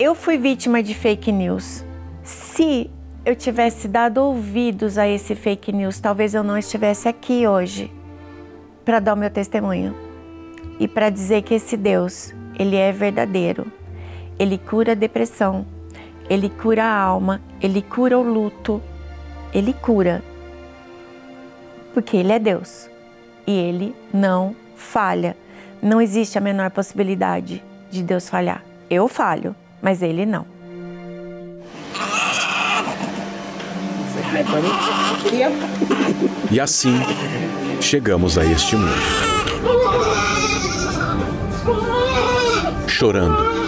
[0.00, 1.84] Eu fui vítima de fake news.
[2.22, 2.90] Se
[3.22, 7.92] eu tivesse dado ouvidos a esse fake news, talvez eu não estivesse aqui hoje
[8.82, 9.94] para dar o meu testemunho
[10.78, 13.70] e para dizer que esse Deus, ele é verdadeiro.
[14.38, 15.66] Ele cura a depressão,
[16.30, 18.82] ele cura a alma, ele cura o luto,
[19.52, 20.22] ele cura.
[21.92, 22.88] Porque ele é Deus
[23.46, 25.36] e ele não falha.
[25.82, 28.64] Não existe a menor possibilidade de Deus falhar.
[28.88, 30.46] Eu falho, mas ele não.
[36.50, 36.94] E assim
[37.80, 38.94] chegamos a este mundo.
[42.86, 43.60] Chorando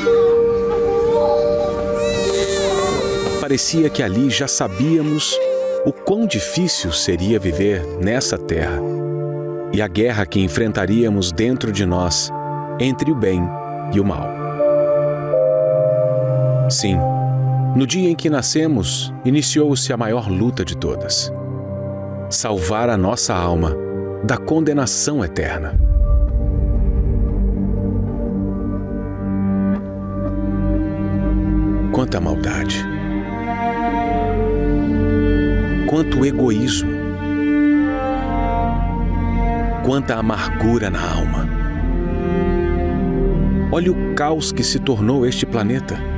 [3.52, 5.38] parecia que ali já sabíamos
[5.84, 8.80] o quão difícil seria viver nessa terra
[9.74, 12.30] e a guerra que enfrentaríamos dentro de nós
[12.80, 13.42] entre o bem
[13.92, 14.41] e o mal.
[16.72, 16.96] Sim,
[17.76, 21.32] no dia em que nascemos, iniciou-se a maior luta de todas:
[22.30, 23.76] salvar a nossa alma
[24.24, 25.78] da condenação eterna.
[31.92, 32.92] Quanta maldade!
[35.92, 36.90] quanto egoísmo,
[39.84, 41.46] quanta amargura na alma.
[43.70, 46.11] Olha o caos que se tornou este planeta.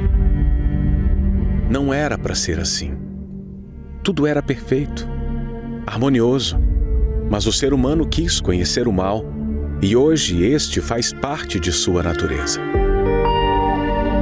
[1.75, 2.97] Não era para ser assim.
[4.05, 5.09] Tudo era perfeito,
[5.85, 6.57] harmonioso,
[7.29, 9.25] mas o ser humano quis conhecer o mal
[9.83, 12.61] e hoje este faz parte de sua natureza.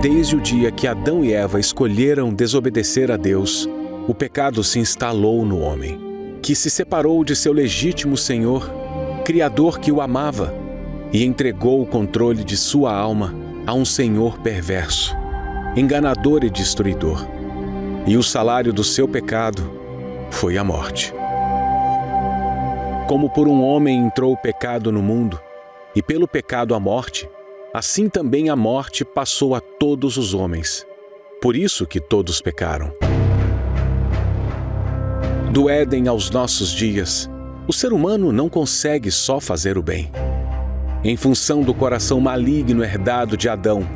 [0.00, 3.68] Desde o dia que Adão e Eva escolheram desobedecer a Deus,
[4.08, 8.72] o pecado se instalou no homem, que se separou de seu legítimo Senhor,
[9.26, 10.54] Criador que o amava,
[11.12, 13.34] e entregou o controle de sua alma
[13.66, 15.14] a um Senhor perverso,
[15.76, 17.41] enganador e destruidor.
[18.04, 19.62] E o salário do seu pecado
[20.28, 21.14] foi a morte.
[23.06, 25.40] Como por um homem entrou o pecado no mundo,
[25.94, 27.28] e pelo pecado a morte,
[27.72, 30.84] assim também a morte passou a todos os homens.
[31.40, 32.92] Por isso que todos pecaram.
[35.52, 37.30] Do Éden aos nossos dias,
[37.68, 40.10] o ser humano não consegue só fazer o bem.
[41.04, 43.86] Em função do coração maligno herdado de Adão,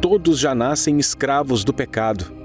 [0.00, 2.37] todos já nascem escravos do pecado,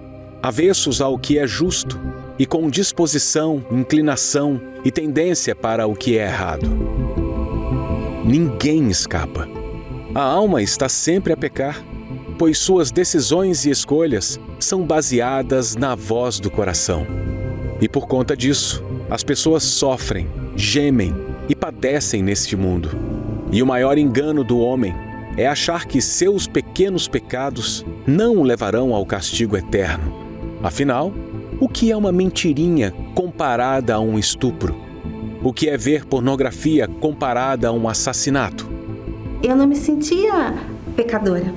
[0.44, 1.98] avessos ao que é justo
[2.38, 6.70] e com disposição, inclinação e tendência para o que é errado.
[8.26, 9.48] Ninguém escapa.
[10.14, 11.82] A alma está sempre a pecar,
[12.38, 17.08] pois suas decisões e escolhas são baseadas na voz do coração.
[17.80, 20.28] E por conta disso, as pessoas sofrem,
[20.58, 21.16] gemem
[21.48, 22.90] e padecem neste mundo.
[23.50, 24.94] E o maior engano do homem
[25.38, 30.23] é achar que seus pequenos pecados não o levarão ao castigo eterno.
[30.64, 31.14] Afinal,
[31.60, 34.74] o que é uma mentirinha comparada a um estupro?
[35.44, 38.70] O que é ver pornografia comparada a um assassinato?
[39.44, 40.54] Eu não me sentia
[40.96, 41.54] pecadora.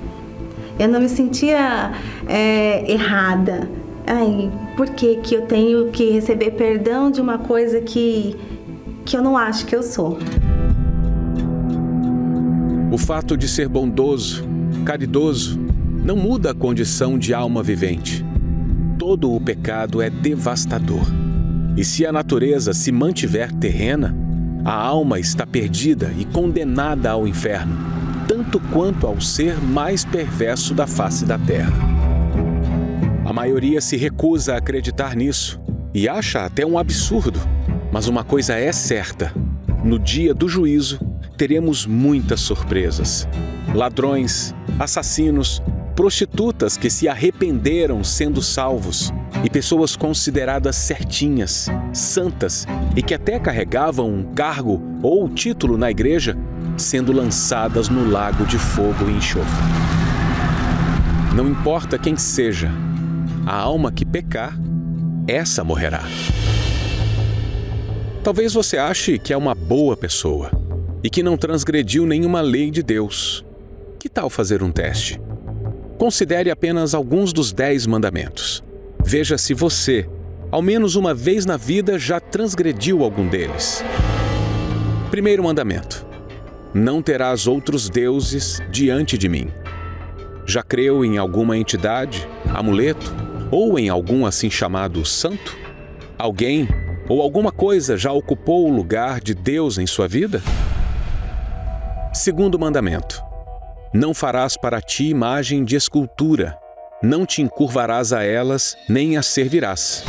[0.77, 1.93] Eu não me sentia
[2.27, 3.71] é, errada.
[4.05, 8.35] Ai, por que, que eu tenho que receber perdão de uma coisa que,
[9.05, 10.19] que eu não acho que eu sou?
[12.91, 14.45] O fato de ser bondoso,
[14.85, 15.61] caridoso,
[16.05, 18.27] não muda a condição de alma vivente.
[19.09, 21.07] Todo o pecado é devastador.
[21.77, 24.13] E se a natureza se mantiver terrena,
[24.65, 27.79] a alma está perdida e condenada ao inferno,
[28.27, 31.73] tanto quanto ao ser mais perverso da face da terra.
[33.25, 35.61] A maioria se recusa a acreditar nisso
[35.95, 37.39] e acha até um absurdo.
[37.93, 39.33] Mas uma coisa é certa:
[39.85, 40.99] no dia do juízo,
[41.37, 43.29] teremos muitas surpresas.
[43.73, 45.63] Ladrões, assassinos,
[45.97, 49.11] prostitutas que se arrependeram sendo salvos
[49.43, 56.37] e pessoas consideradas certinhas, santas e que até carregavam um cargo ou título na igreja,
[56.77, 59.65] sendo lançadas no lago de fogo e enxofre.
[61.35, 62.71] Não importa quem seja,
[63.47, 64.59] a alma que pecar,
[65.27, 66.03] essa morrerá.
[68.23, 70.51] Talvez você ache que é uma boa pessoa
[71.03, 73.45] e que não transgrediu nenhuma lei de Deus.
[73.99, 75.21] Que tal fazer um teste?
[75.99, 78.63] Considere apenas alguns dos dez mandamentos.
[79.03, 80.07] Veja se você,
[80.51, 83.83] ao menos uma vez na vida, já transgrediu algum deles.
[85.11, 86.07] Primeiro mandamento:
[86.75, 89.49] Não terás outros deuses diante de mim.
[90.45, 93.15] Já creu em alguma entidade, amuleto
[93.51, 95.57] ou em algum assim chamado santo?
[96.19, 96.69] Alguém
[97.09, 100.43] ou alguma coisa já ocupou o lugar de Deus em sua vida?
[102.13, 103.26] Segundo mandamento:
[103.97, 106.59] Não farás para ti imagem de escultura,
[107.03, 110.05] não te encurvarás a elas, nem as servirás.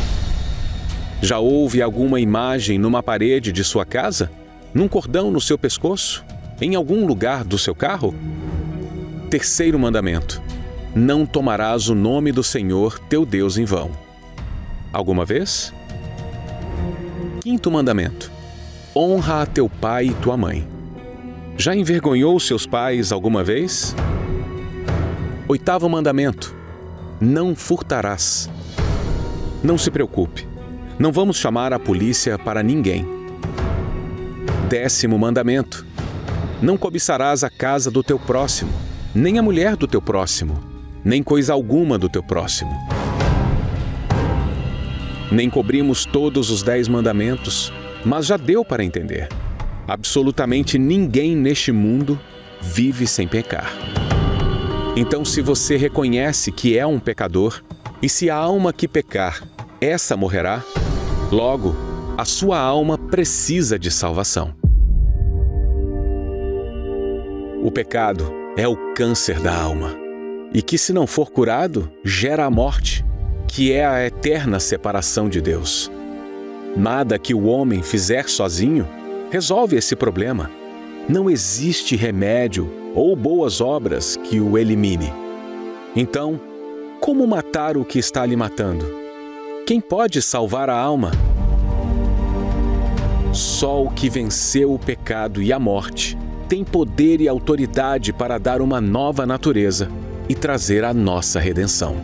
[1.22, 4.30] Já houve alguma imagem numa parede de sua casa?
[4.74, 6.26] Num cordão no seu pescoço?
[6.60, 8.14] Em algum lugar do seu carro?
[9.30, 10.42] Terceiro mandamento:
[10.94, 13.92] Não tomarás o nome do Senhor teu Deus em vão.
[14.92, 15.74] Alguma vez?
[17.40, 18.30] Quinto mandamento:
[18.94, 20.76] Honra a teu pai e tua mãe.
[21.60, 23.95] Já envergonhou seus pais alguma vez?
[25.47, 26.55] Oitavo mandamento:
[27.20, 28.47] Não furtarás.
[29.64, 30.47] Não se preocupe,
[30.99, 33.08] não vamos chamar a polícia para ninguém.
[34.70, 35.84] Décimo mandamento:
[36.62, 38.72] Não cobiçarás a casa do teu próximo,
[39.16, 40.60] nem a mulher do teu próximo,
[41.03, 42.72] nem coisa alguma do teu próximo.
[45.32, 47.74] Nem cobrimos todos os dez mandamentos,
[48.05, 49.28] mas já deu para entender.
[49.88, 52.20] Absolutamente ninguém neste mundo
[52.62, 53.72] vive sem pecar.
[54.96, 57.62] Então, se você reconhece que é um pecador,
[58.02, 59.42] e se a alma que pecar,
[59.80, 60.64] essa morrerá,
[61.32, 61.76] logo,
[62.18, 64.54] a sua alma precisa de salvação.
[67.64, 69.96] O pecado é o câncer da alma,
[70.54, 73.06] e que, se não for curado, gera a morte
[73.48, 75.92] que é a eterna separação de Deus.
[76.76, 78.88] Nada que o homem fizer sozinho
[79.30, 80.49] resolve esse problema.
[81.07, 85.11] Não existe remédio ou boas obras que o elimine.
[85.95, 86.39] Então,
[86.99, 88.86] como matar o que está lhe matando?
[89.65, 91.11] Quem pode salvar a alma?
[93.34, 96.17] Só o que venceu o pecado e a morte
[96.47, 99.89] tem poder e autoridade para dar uma nova natureza
[100.30, 101.97] e trazer a nossa redenção.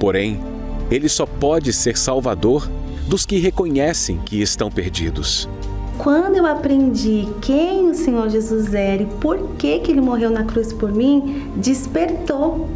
[0.00, 0.40] Porém,
[0.90, 2.68] ele só pode ser salvador
[3.06, 5.48] dos que reconhecem que estão perdidos.
[5.98, 10.44] Quando eu aprendi quem o Senhor Jesus era e por que, que ele morreu na
[10.44, 12.68] cruz por mim, despertou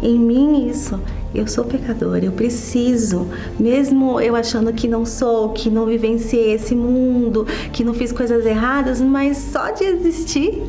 [0.00, 0.98] em mim isso.
[1.34, 3.26] Eu sou pecadora, eu preciso,
[3.58, 8.46] mesmo eu achando que não sou, que não vivenciei esse mundo, que não fiz coisas
[8.46, 10.62] erradas, mas só de existir,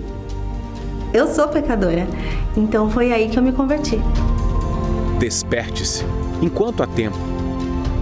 [1.14, 2.08] eu sou pecadora.
[2.58, 4.00] Então foi aí que eu me converti.
[5.20, 6.04] Desperte-se
[6.42, 7.18] enquanto há tempo,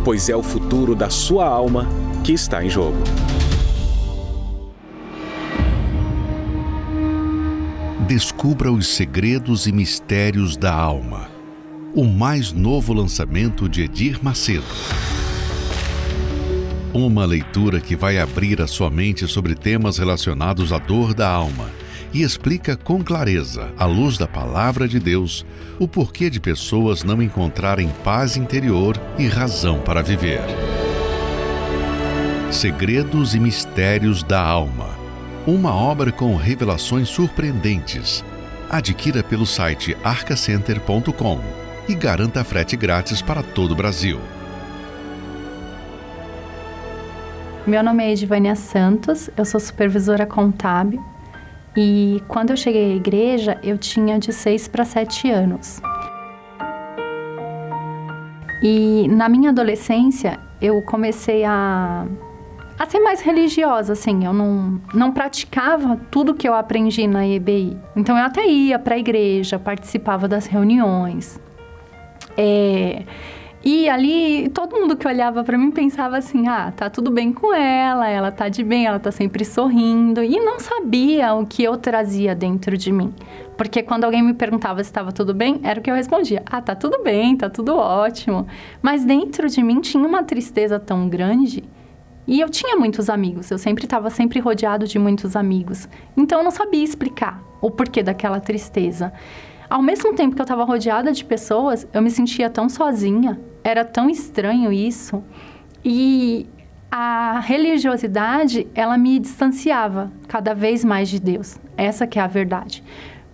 [0.05, 1.87] pois é o futuro da sua alma
[2.23, 2.97] que está em jogo.
[8.07, 11.29] Descubra os segredos e mistérios da alma.
[11.93, 14.63] O mais novo lançamento de Edir Macedo.
[16.93, 21.69] Uma leitura que vai abrir a sua mente sobre temas relacionados à dor da alma
[22.13, 25.45] e explica com clareza, à luz da palavra de Deus,
[25.77, 30.39] o porquê de pessoas não encontrarem paz interior e razão para viver.
[32.51, 34.96] Segredos e Mistérios da Alma.
[35.47, 38.21] Uma obra com revelações surpreendentes.
[38.69, 41.39] Adquira pelo site arcacenter.com
[41.87, 44.19] e garanta frete grátis para todo o Brasil.
[47.65, 51.01] Meu nome é Edivânia Santos, eu sou supervisora contábil
[51.77, 55.79] e quando eu cheguei à igreja, eu tinha de 6 para 7 anos.
[58.61, 62.05] E na minha adolescência, eu comecei a,
[62.77, 64.25] a ser mais religiosa, assim.
[64.25, 67.77] Eu não, não praticava tudo que eu aprendi na EBI.
[67.95, 71.39] Então eu até ia para a igreja, participava das reuniões.
[72.37, 73.03] É,
[73.69, 77.53] e ali, todo mundo que olhava para mim pensava assim: ah, tá tudo bem com
[77.53, 80.23] ela, ela tá de bem, ela tá sempre sorrindo.
[80.23, 83.13] E não sabia o que eu trazia dentro de mim.
[83.57, 86.61] Porque quando alguém me perguntava se estava tudo bem, era o que eu respondia: ah,
[86.61, 88.47] tá tudo bem, tá tudo ótimo.
[88.81, 91.63] Mas dentro de mim tinha uma tristeza tão grande.
[92.27, 95.87] E eu tinha muitos amigos, eu sempre estava sempre rodeado de muitos amigos.
[96.15, 99.13] Então eu não sabia explicar o porquê daquela tristeza.
[99.69, 103.39] Ao mesmo tempo que eu estava rodeada de pessoas, eu me sentia tão sozinha.
[103.63, 105.23] Era tão estranho isso.
[105.83, 106.45] E
[106.91, 111.57] a religiosidade, ela me distanciava cada vez mais de Deus.
[111.77, 112.83] Essa que é a verdade.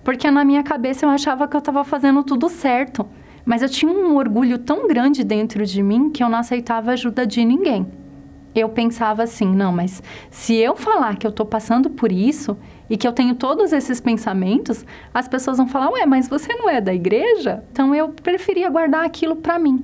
[0.03, 3.07] Porque na minha cabeça eu achava que eu estava fazendo tudo certo.
[3.45, 7.25] Mas eu tinha um orgulho tão grande dentro de mim que eu não aceitava ajuda
[7.25, 8.02] de ninguém.
[8.55, 12.57] Eu pensava assim, não, mas se eu falar que eu estou passando por isso
[12.89, 16.69] e que eu tenho todos esses pensamentos, as pessoas vão falar, ué, mas você não
[16.69, 17.63] é da igreja?
[17.71, 19.83] Então eu preferia guardar aquilo para mim.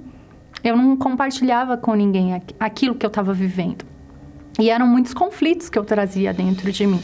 [0.64, 3.86] Eu não compartilhava com ninguém aquilo que eu estava vivendo.
[4.60, 7.02] E eram muitos conflitos que eu trazia dentro de mim.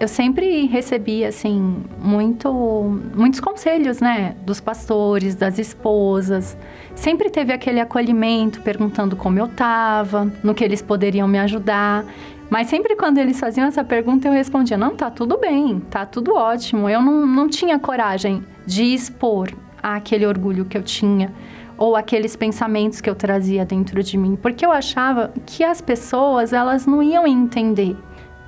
[0.00, 6.56] Eu sempre recebi assim muito, muitos conselhos, né, dos pastores, das esposas.
[6.94, 12.04] Sempre teve aquele acolhimento, perguntando como eu estava, no que eles poderiam me ajudar.
[12.48, 16.32] Mas sempre quando eles faziam essa pergunta, eu respondia: não, tá tudo bem, tá tudo
[16.32, 16.88] ótimo.
[16.88, 19.50] Eu não, não tinha coragem de expor
[19.82, 21.32] aquele orgulho que eu tinha
[21.76, 26.52] ou aqueles pensamentos que eu trazia dentro de mim, porque eu achava que as pessoas
[26.52, 27.96] elas não iam entender.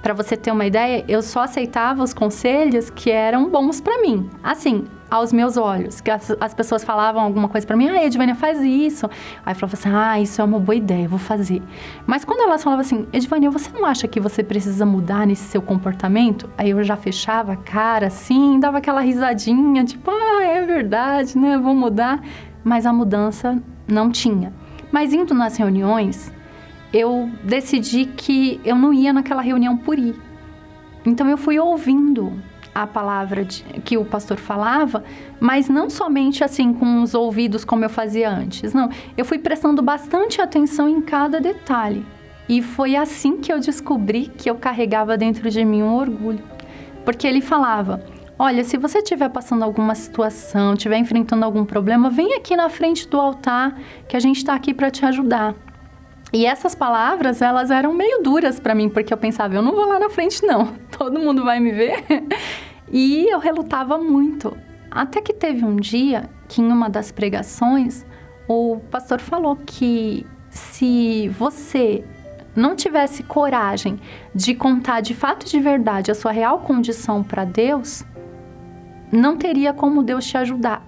[0.03, 4.31] Para você ter uma ideia, eu só aceitava os conselhos que eram bons para mim.
[4.43, 8.35] Assim, aos meus olhos, que as, as pessoas falavam alguma coisa para mim, ah, Edvânia,
[8.35, 9.11] faz isso.
[9.45, 11.63] Aí eu falava assim, ah, isso é uma boa ideia, vou fazer.
[12.07, 15.61] Mas quando elas falavam assim, Edvânia, você não acha que você precisa mudar nesse seu
[15.61, 16.49] comportamento?
[16.57, 21.59] Aí eu já fechava a cara assim, dava aquela risadinha, tipo, ah, é verdade, né,
[21.59, 22.23] vou mudar.
[22.63, 24.53] Mas a mudança não tinha.
[24.93, 26.33] Mas indo nas reuniões,
[26.93, 30.15] eu decidi que eu não ia naquela reunião por ir.
[31.05, 32.33] Então eu fui ouvindo
[32.75, 35.03] a palavra de, que o pastor falava,
[35.41, 38.73] mas não somente assim com os ouvidos como eu fazia antes.
[38.73, 42.05] Não, eu fui prestando bastante atenção em cada detalhe.
[42.49, 46.43] E foi assim que eu descobri que eu carregava dentro de mim um orgulho.
[47.05, 48.05] Porque ele falava:
[48.39, 53.09] Olha, se você estiver passando alguma situação, estiver enfrentando algum problema, vem aqui na frente
[53.09, 53.79] do altar
[54.09, 55.55] que a gente está aqui para te ajudar.
[56.33, 59.87] E essas palavras, elas eram meio duras para mim, porque eu pensava, eu não vou
[59.87, 62.05] lá na frente não, todo mundo vai me ver.
[62.93, 64.57] E eu relutava muito.
[64.91, 68.05] Até que teve um dia que em uma das pregações,
[68.49, 72.05] o pastor falou que se você
[72.57, 74.01] não tivesse coragem
[74.35, 78.05] de contar de fato de verdade a sua real condição para Deus,
[79.13, 80.85] não teria como Deus te ajudar.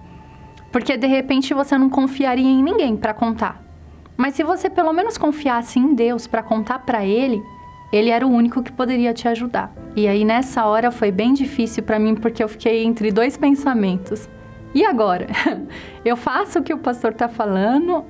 [0.73, 3.62] Porque de repente você não confiaria em ninguém para contar.
[4.23, 7.43] Mas se você pelo menos confiasse em Deus para contar para Ele,
[7.91, 9.75] Ele era o único que poderia te ajudar.
[9.97, 14.29] E aí nessa hora foi bem difícil para mim porque eu fiquei entre dois pensamentos.
[14.73, 15.27] E agora?
[16.05, 18.05] eu faço o que o pastor está falando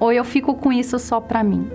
[0.00, 1.70] ou eu fico com isso só para mim?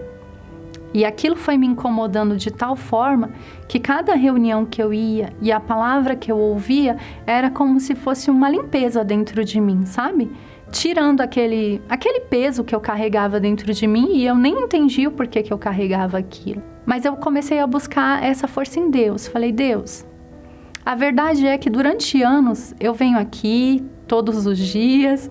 [0.93, 3.31] E aquilo foi me incomodando de tal forma
[3.69, 7.95] que cada reunião que eu ia e a palavra que eu ouvia era como se
[7.95, 10.29] fosse uma limpeza dentro de mim, sabe?
[10.71, 15.11] Tirando aquele, aquele peso que eu carregava dentro de mim e eu nem entendi o
[15.11, 16.63] porquê que eu carregava aquilo.
[16.85, 19.27] Mas eu comecei a buscar essa força em Deus.
[19.27, 20.05] Falei, Deus,
[20.85, 25.29] a verdade é que durante anos eu venho aqui todos os dias,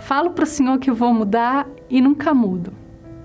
[0.00, 2.72] falo para o Senhor que vou mudar e nunca mudo.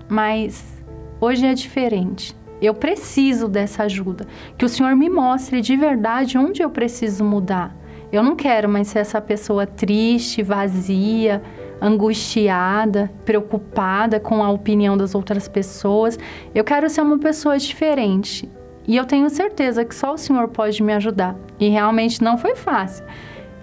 [0.08, 0.82] Mas
[1.20, 2.36] hoje é diferente.
[2.60, 4.26] Eu preciso dessa ajuda.
[4.56, 7.76] Que o Senhor me mostre de verdade onde eu preciso mudar.
[8.12, 11.42] Eu não quero mais ser essa pessoa triste, vazia,
[11.80, 16.18] angustiada, preocupada com a opinião das outras pessoas.
[16.54, 18.48] Eu quero ser uma pessoa diferente.
[18.86, 21.34] E eu tenho certeza que só o Senhor pode me ajudar.
[21.58, 23.04] E realmente não foi fácil.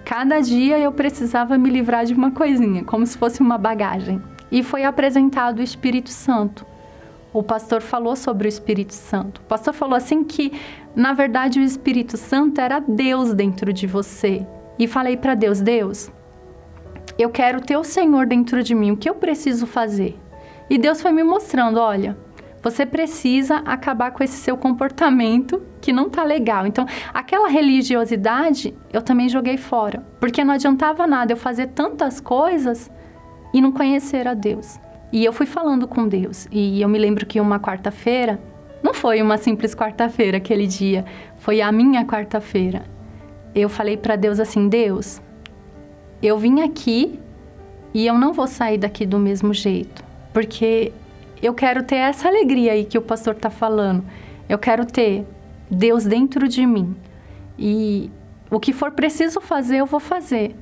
[0.04, 4.20] Cada dia eu precisava me livrar de uma coisinha, como se fosse uma bagagem.
[4.50, 6.66] E foi apresentado o Espírito Santo.
[7.32, 9.38] O pastor falou sobre o Espírito Santo.
[9.38, 10.52] O pastor falou assim que
[10.94, 14.44] na verdade, o Espírito Santo era Deus dentro de você.
[14.78, 16.10] E falei para Deus: Deus,
[17.18, 18.90] eu quero ter o Senhor dentro de mim.
[18.90, 20.18] O que eu preciso fazer?
[20.68, 22.16] E Deus foi me mostrando: olha,
[22.62, 26.66] você precisa acabar com esse seu comportamento que não tá legal.
[26.66, 32.90] Então, aquela religiosidade eu também joguei fora, porque não adiantava nada eu fazer tantas coisas
[33.54, 34.78] e não conhecer a Deus.
[35.12, 36.46] E eu fui falando com Deus.
[36.50, 38.40] E eu me lembro que uma quarta-feira
[38.82, 41.04] não foi uma simples quarta-feira aquele dia,
[41.38, 42.84] foi a minha quarta-feira.
[43.54, 45.20] Eu falei para Deus assim: Deus,
[46.22, 47.18] eu vim aqui
[47.92, 50.92] e eu não vou sair daqui do mesmo jeito, porque
[51.42, 54.04] eu quero ter essa alegria aí que o pastor está falando.
[54.48, 55.26] Eu quero ter
[55.70, 56.94] Deus dentro de mim.
[57.58, 58.10] E
[58.50, 60.56] o que for preciso fazer, eu vou fazer.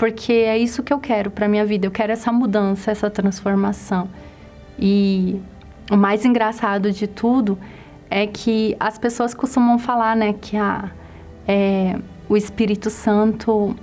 [0.00, 1.86] Porque é isso que eu quero para minha vida.
[1.86, 4.08] Eu quero essa mudança, essa transformação.
[4.78, 5.38] E
[5.90, 7.58] o mais engraçado de tudo
[8.08, 10.90] é que as pessoas costumam falar, né, que a,
[11.46, 11.98] é,
[12.30, 13.76] o Espírito Santo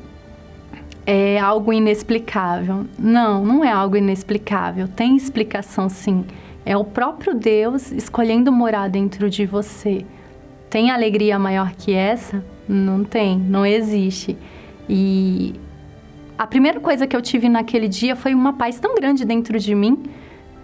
[1.06, 2.88] é algo inexplicável.
[2.98, 4.88] Não, não é algo inexplicável.
[4.88, 6.26] Tem explicação, sim.
[6.66, 10.04] É o próprio Deus escolhendo morar dentro de você.
[10.68, 12.44] Tem alegria maior que essa?
[12.68, 14.36] Não tem, não existe.
[14.90, 15.54] E
[16.38, 19.74] a primeira coisa que eu tive naquele dia foi uma paz tão grande dentro de
[19.74, 20.04] mim,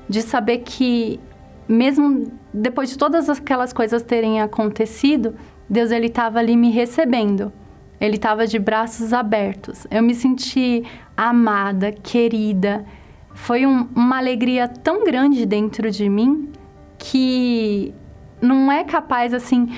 [0.07, 1.19] de saber que
[1.67, 5.35] mesmo depois de todas aquelas coisas terem acontecido,
[5.69, 7.51] Deus ele estava ali me recebendo.
[7.99, 9.87] Ele estava de braços abertos.
[9.89, 10.83] Eu me senti
[11.15, 12.85] amada, querida.
[13.33, 16.49] Foi um, uma alegria tão grande dentro de mim
[16.97, 17.93] que
[18.41, 19.69] não é capaz assim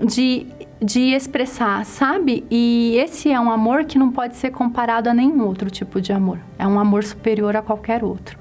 [0.00, 0.46] de,
[0.82, 2.44] de expressar, sabe?
[2.50, 6.12] E esse é um amor que não pode ser comparado a nenhum outro tipo de
[6.12, 6.38] amor.
[6.58, 8.38] É um amor superior a qualquer outro.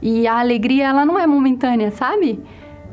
[0.00, 2.40] E a alegria, ela não é momentânea, sabe?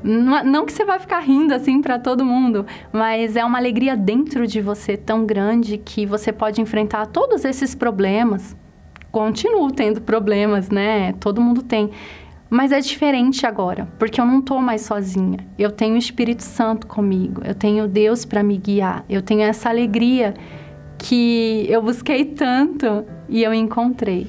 [0.03, 3.95] Não, não que você vai ficar rindo assim para todo mundo, mas é uma alegria
[3.97, 8.55] dentro de você tão grande que você pode enfrentar todos esses problemas.
[9.11, 11.13] Continuo tendo problemas, né?
[11.13, 11.89] Todo mundo tem.
[12.55, 15.39] Mas é diferente agora, porque eu não estou mais sozinha.
[15.59, 19.67] Eu tenho o Espírito Santo comigo, eu tenho Deus para me guiar, eu tenho essa
[19.67, 20.33] alegria
[20.97, 24.27] que eu busquei tanto e eu encontrei.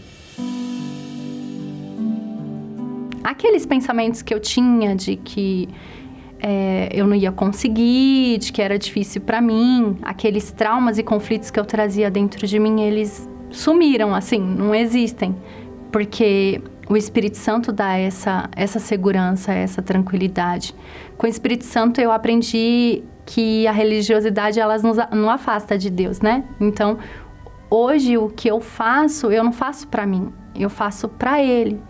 [3.22, 5.68] Aqueles pensamentos que eu tinha de que
[6.40, 11.52] é, eu não ia conseguir, de que era difícil para mim, aqueles traumas e conflitos
[11.52, 15.32] que eu trazia dentro de mim, eles sumiram, assim, não existem.
[15.92, 20.74] Porque o Espírito Santo dá essa, essa segurança, essa tranquilidade.
[21.16, 26.20] Com o Espírito Santo eu aprendi que a religiosidade elas nos, não afasta de Deus,
[26.20, 26.44] né?
[26.60, 26.98] Então,
[27.68, 31.80] hoje o que eu faço, eu não faço para mim, eu faço para Ele.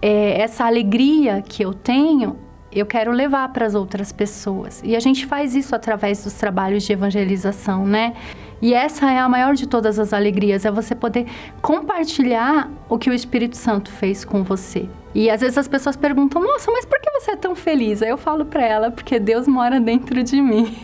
[0.00, 2.36] É, essa alegria que eu tenho,
[2.72, 4.80] eu quero levar para as outras pessoas.
[4.82, 8.14] E a gente faz isso através dos trabalhos de evangelização, né?
[8.62, 11.26] E essa é a maior de todas as alegrias, é você poder
[11.60, 14.88] compartilhar o que o Espírito Santo fez com você.
[15.12, 18.10] E às vezes as pessoas perguntam: "Nossa, mas por que você é tão feliz?" Aí
[18.10, 20.78] eu falo para ela: "Porque Deus mora dentro de mim."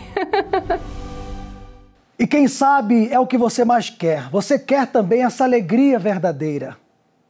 [2.18, 4.28] e quem sabe é o que você mais quer.
[4.28, 6.76] Você quer também essa alegria verdadeira.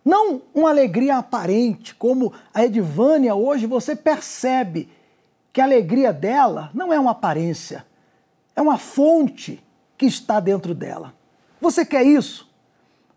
[0.03, 4.89] Não uma alegria aparente, como a Edvânia hoje você percebe
[5.53, 7.85] que a alegria dela não é uma aparência,
[8.57, 9.63] é uma fonte
[9.99, 11.13] que está dentro dela.
[11.61, 12.49] Você quer isso?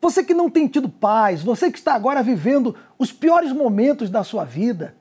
[0.02, 4.24] Você que não tem tido paz, você que está agora vivendo os piores momentos da
[4.24, 4.96] sua vida.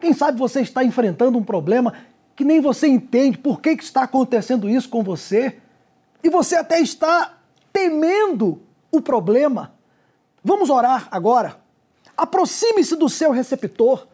[0.00, 1.92] Quem sabe você está enfrentando um problema
[2.34, 5.58] que nem você entende por que, está acontecendo isso com você.
[6.22, 7.34] E você até está
[7.72, 9.74] temendo o problema.
[10.42, 11.56] Vamos orar agora.
[12.16, 14.06] Aproxime-se do seu receptor.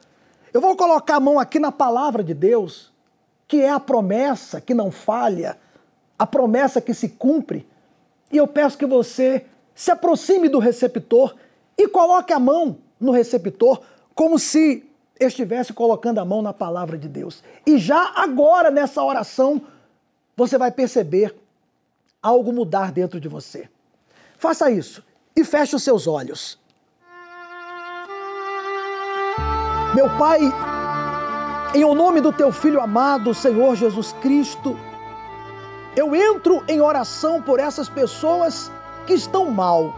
[0.53, 2.93] Eu vou colocar a mão aqui na palavra de Deus,
[3.47, 5.59] que é a promessa que não falha
[6.19, 7.67] a promessa que se cumpre.
[8.31, 11.35] E eu peço que você se aproxime do receptor
[11.77, 13.81] e coloque a mão no receptor
[14.15, 14.85] como se
[15.19, 17.43] estivesse colocando a mão na palavra de Deus.
[17.67, 19.63] E já agora, nessa oração,
[20.37, 21.35] você vai perceber
[22.23, 23.69] algo mudar dentro de você.
[24.39, 25.05] Faça isso
[25.37, 26.59] e feche os seus olhos.
[29.95, 30.41] Meu Pai,
[31.75, 34.77] em o nome do teu Filho amado, Senhor Jesus Cristo,
[35.97, 38.71] eu entro em oração por essas pessoas
[39.07, 39.95] que estão mal.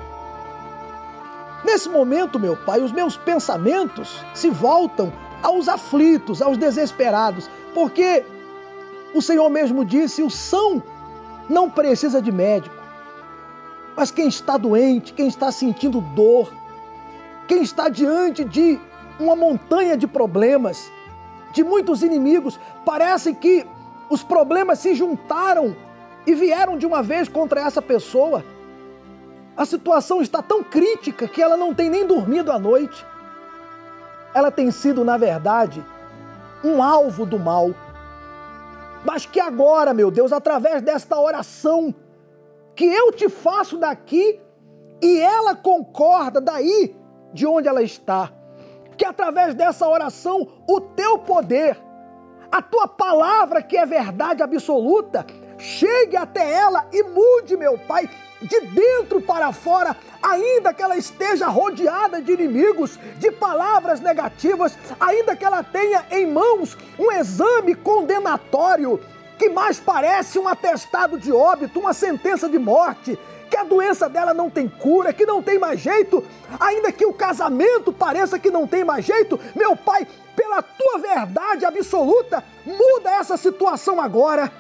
[1.64, 8.24] Nesse momento, meu Pai, os meus pensamentos se voltam aos aflitos, aos desesperados, porque
[9.14, 10.82] o Senhor mesmo disse: o são
[11.48, 12.74] não precisa de médico,
[13.96, 16.52] mas quem está doente, quem está sentindo dor,
[17.48, 18.78] quem está diante de
[19.18, 20.90] uma montanha de problemas,
[21.52, 23.66] de muitos inimigos, parece que
[24.10, 25.74] os problemas se juntaram
[26.26, 28.44] e vieram de uma vez contra essa pessoa.
[29.56, 33.06] A situação está tão crítica que ela não tem nem dormido à noite.
[34.34, 35.82] Ela tem sido, na verdade,
[36.62, 37.70] um alvo do mal.
[39.04, 41.94] Mas que agora, meu Deus, através desta oração
[42.74, 44.40] que eu te faço daqui
[45.00, 46.94] e ela concorda daí
[47.32, 48.30] de onde ela está,
[48.96, 51.78] que através dessa oração o teu poder,
[52.50, 55.24] a tua palavra que é verdade absoluta,
[55.58, 58.08] chegue até ela e mude, meu Pai,
[58.40, 65.34] de dentro para fora, ainda que ela esteja rodeada de inimigos, de palavras negativas, ainda
[65.34, 69.00] que ela tenha em mãos um exame condenatório
[69.38, 73.18] que mais parece um atestado de óbito, uma sentença de morte,
[73.50, 76.24] que a doença dela não tem cura, que não tem mais jeito,
[76.58, 81.64] ainda que o casamento pareça que não tem mais jeito, meu Pai, pela tua verdade
[81.64, 84.50] absoluta, muda essa situação agora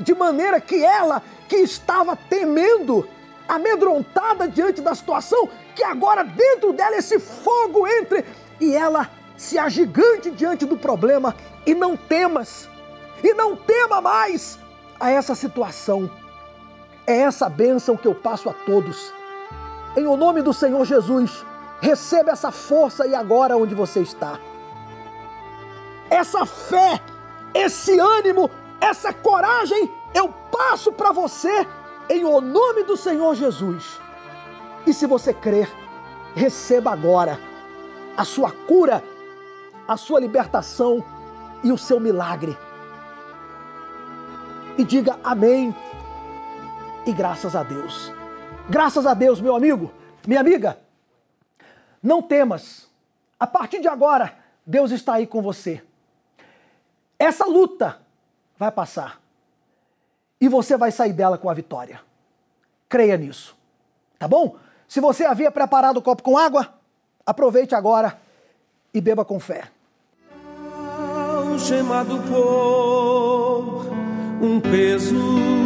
[0.00, 3.06] de maneira que ela, que estava temendo,
[3.48, 8.24] amedrontada diante da situação, que agora dentro dela esse fogo entre
[8.60, 11.34] e ela se agigante diante do problema
[11.66, 12.68] e não temas,
[13.22, 14.58] e não tema mais
[14.98, 16.10] a essa situação.
[17.06, 19.12] É essa bênção que eu passo a todos.
[19.96, 21.44] Em o nome do Senhor Jesus,
[21.80, 24.38] receba essa força e agora onde você está.
[26.08, 27.00] Essa fé,
[27.54, 28.50] esse ânimo,
[28.80, 31.66] essa coragem eu passo para você
[32.08, 34.00] em o nome do Senhor Jesus.
[34.86, 35.70] E se você crer,
[36.34, 37.38] receba agora
[38.16, 39.02] a sua cura,
[39.86, 41.04] a sua libertação
[41.62, 42.56] e o seu milagre.
[44.76, 45.74] E diga amém
[47.06, 48.12] e graças a Deus.
[48.68, 49.92] Graças a Deus, meu amigo,
[50.26, 50.80] minha amiga.
[52.02, 52.88] Não temas.
[53.38, 54.34] A partir de agora,
[54.66, 55.82] Deus está aí com você.
[57.18, 58.00] Essa luta
[58.60, 59.18] vai passar.
[60.38, 61.98] E você vai sair dela com a vitória.
[62.90, 63.56] Creia nisso.
[64.18, 64.56] Tá bom?
[64.86, 66.74] Se você havia preparado o copo com água,
[67.24, 68.20] aproveite agora
[68.92, 69.70] e beba com fé.
[71.48, 71.58] Por
[74.42, 75.59] um peso.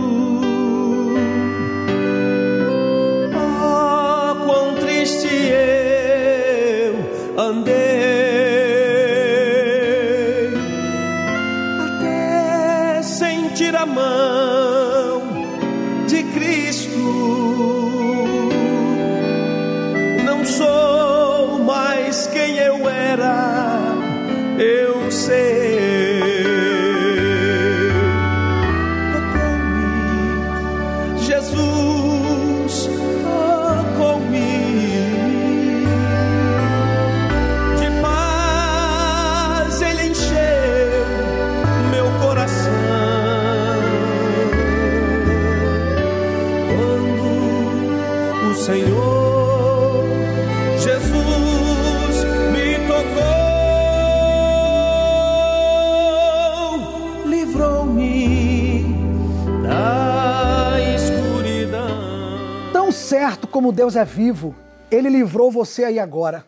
[63.55, 64.53] Como Deus é vivo,
[64.91, 66.45] Ele livrou você aí agora.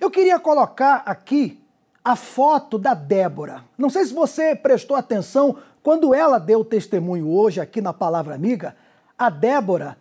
[0.00, 1.62] Eu queria colocar aqui
[2.02, 3.62] a foto da Débora.
[3.76, 8.74] Não sei se você prestou atenção quando ela deu testemunho hoje aqui na Palavra Amiga.
[9.18, 9.98] A Débora,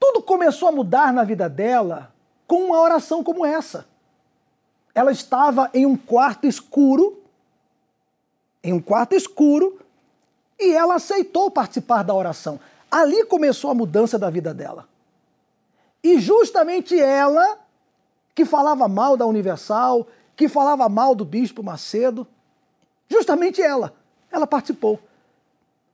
[0.00, 2.12] tudo começou a mudar na vida dela
[2.44, 3.86] com uma oração como essa.
[4.92, 7.22] Ela estava em um quarto escuro,
[8.60, 9.78] em um quarto escuro,
[10.58, 12.58] e ela aceitou participar da oração.
[12.90, 14.95] Ali começou a mudança da vida dela.
[16.06, 17.58] E justamente ela,
[18.32, 22.24] que falava mal da Universal, que falava mal do Bispo Macedo,
[23.08, 23.92] justamente ela,
[24.30, 25.00] ela participou.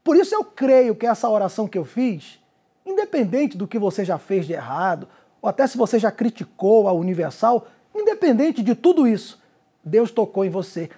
[0.04, 2.38] Por isso eu creio que essa oração que eu fiz,
[2.84, 5.08] independente do que você já fez de errado,
[5.40, 9.40] ou até se você já criticou a Universal, independente de tudo isso,
[9.82, 10.90] Deus tocou em você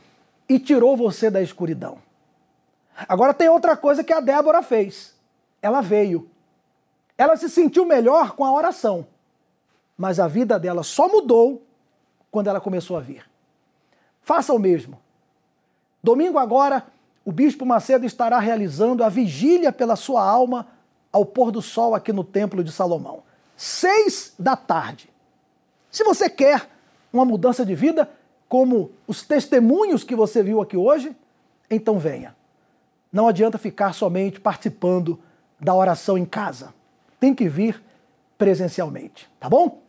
[0.49, 1.99] e tirou você da escuridão.
[3.09, 5.15] Agora tem outra coisa que a Débora fez.
[5.63, 6.29] Ela veio.
[7.17, 9.07] Ela se sentiu melhor com a oração.
[9.97, 11.63] Mas a vida dela só mudou
[12.31, 13.25] quando ela começou a vir.
[14.23, 14.99] Faça o mesmo.
[16.03, 16.87] Domingo agora,
[17.25, 20.67] o Bispo Macedo estará realizando a vigília pela sua alma
[21.13, 23.23] ao pôr do sol aqui no Templo de Salomão.
[23.57, 25.09] Seis da tarde.
[25.91, 26.69] Se você quer
[27.13, 28.11] uma mudança de vida,
[28.49, 31.17] como os testemunhos que você viu aqui hoje,
[31.71, 32.35] então venha.
[33.13, 35.19] Não adianta ficar somente participando
[35.61, 36.75] da oração em casa.
[37.19, 37.83] Tem que vir
[38.37, 39.83] presencialmente, tá bom?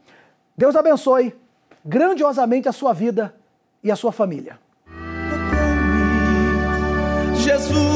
[0.58, 1.36] Deus abençoe
[1.84, 3.36] grandiosamente a sua vida
[3.84, 4.60] e a sua família.
[7.36, 7.95] Jesus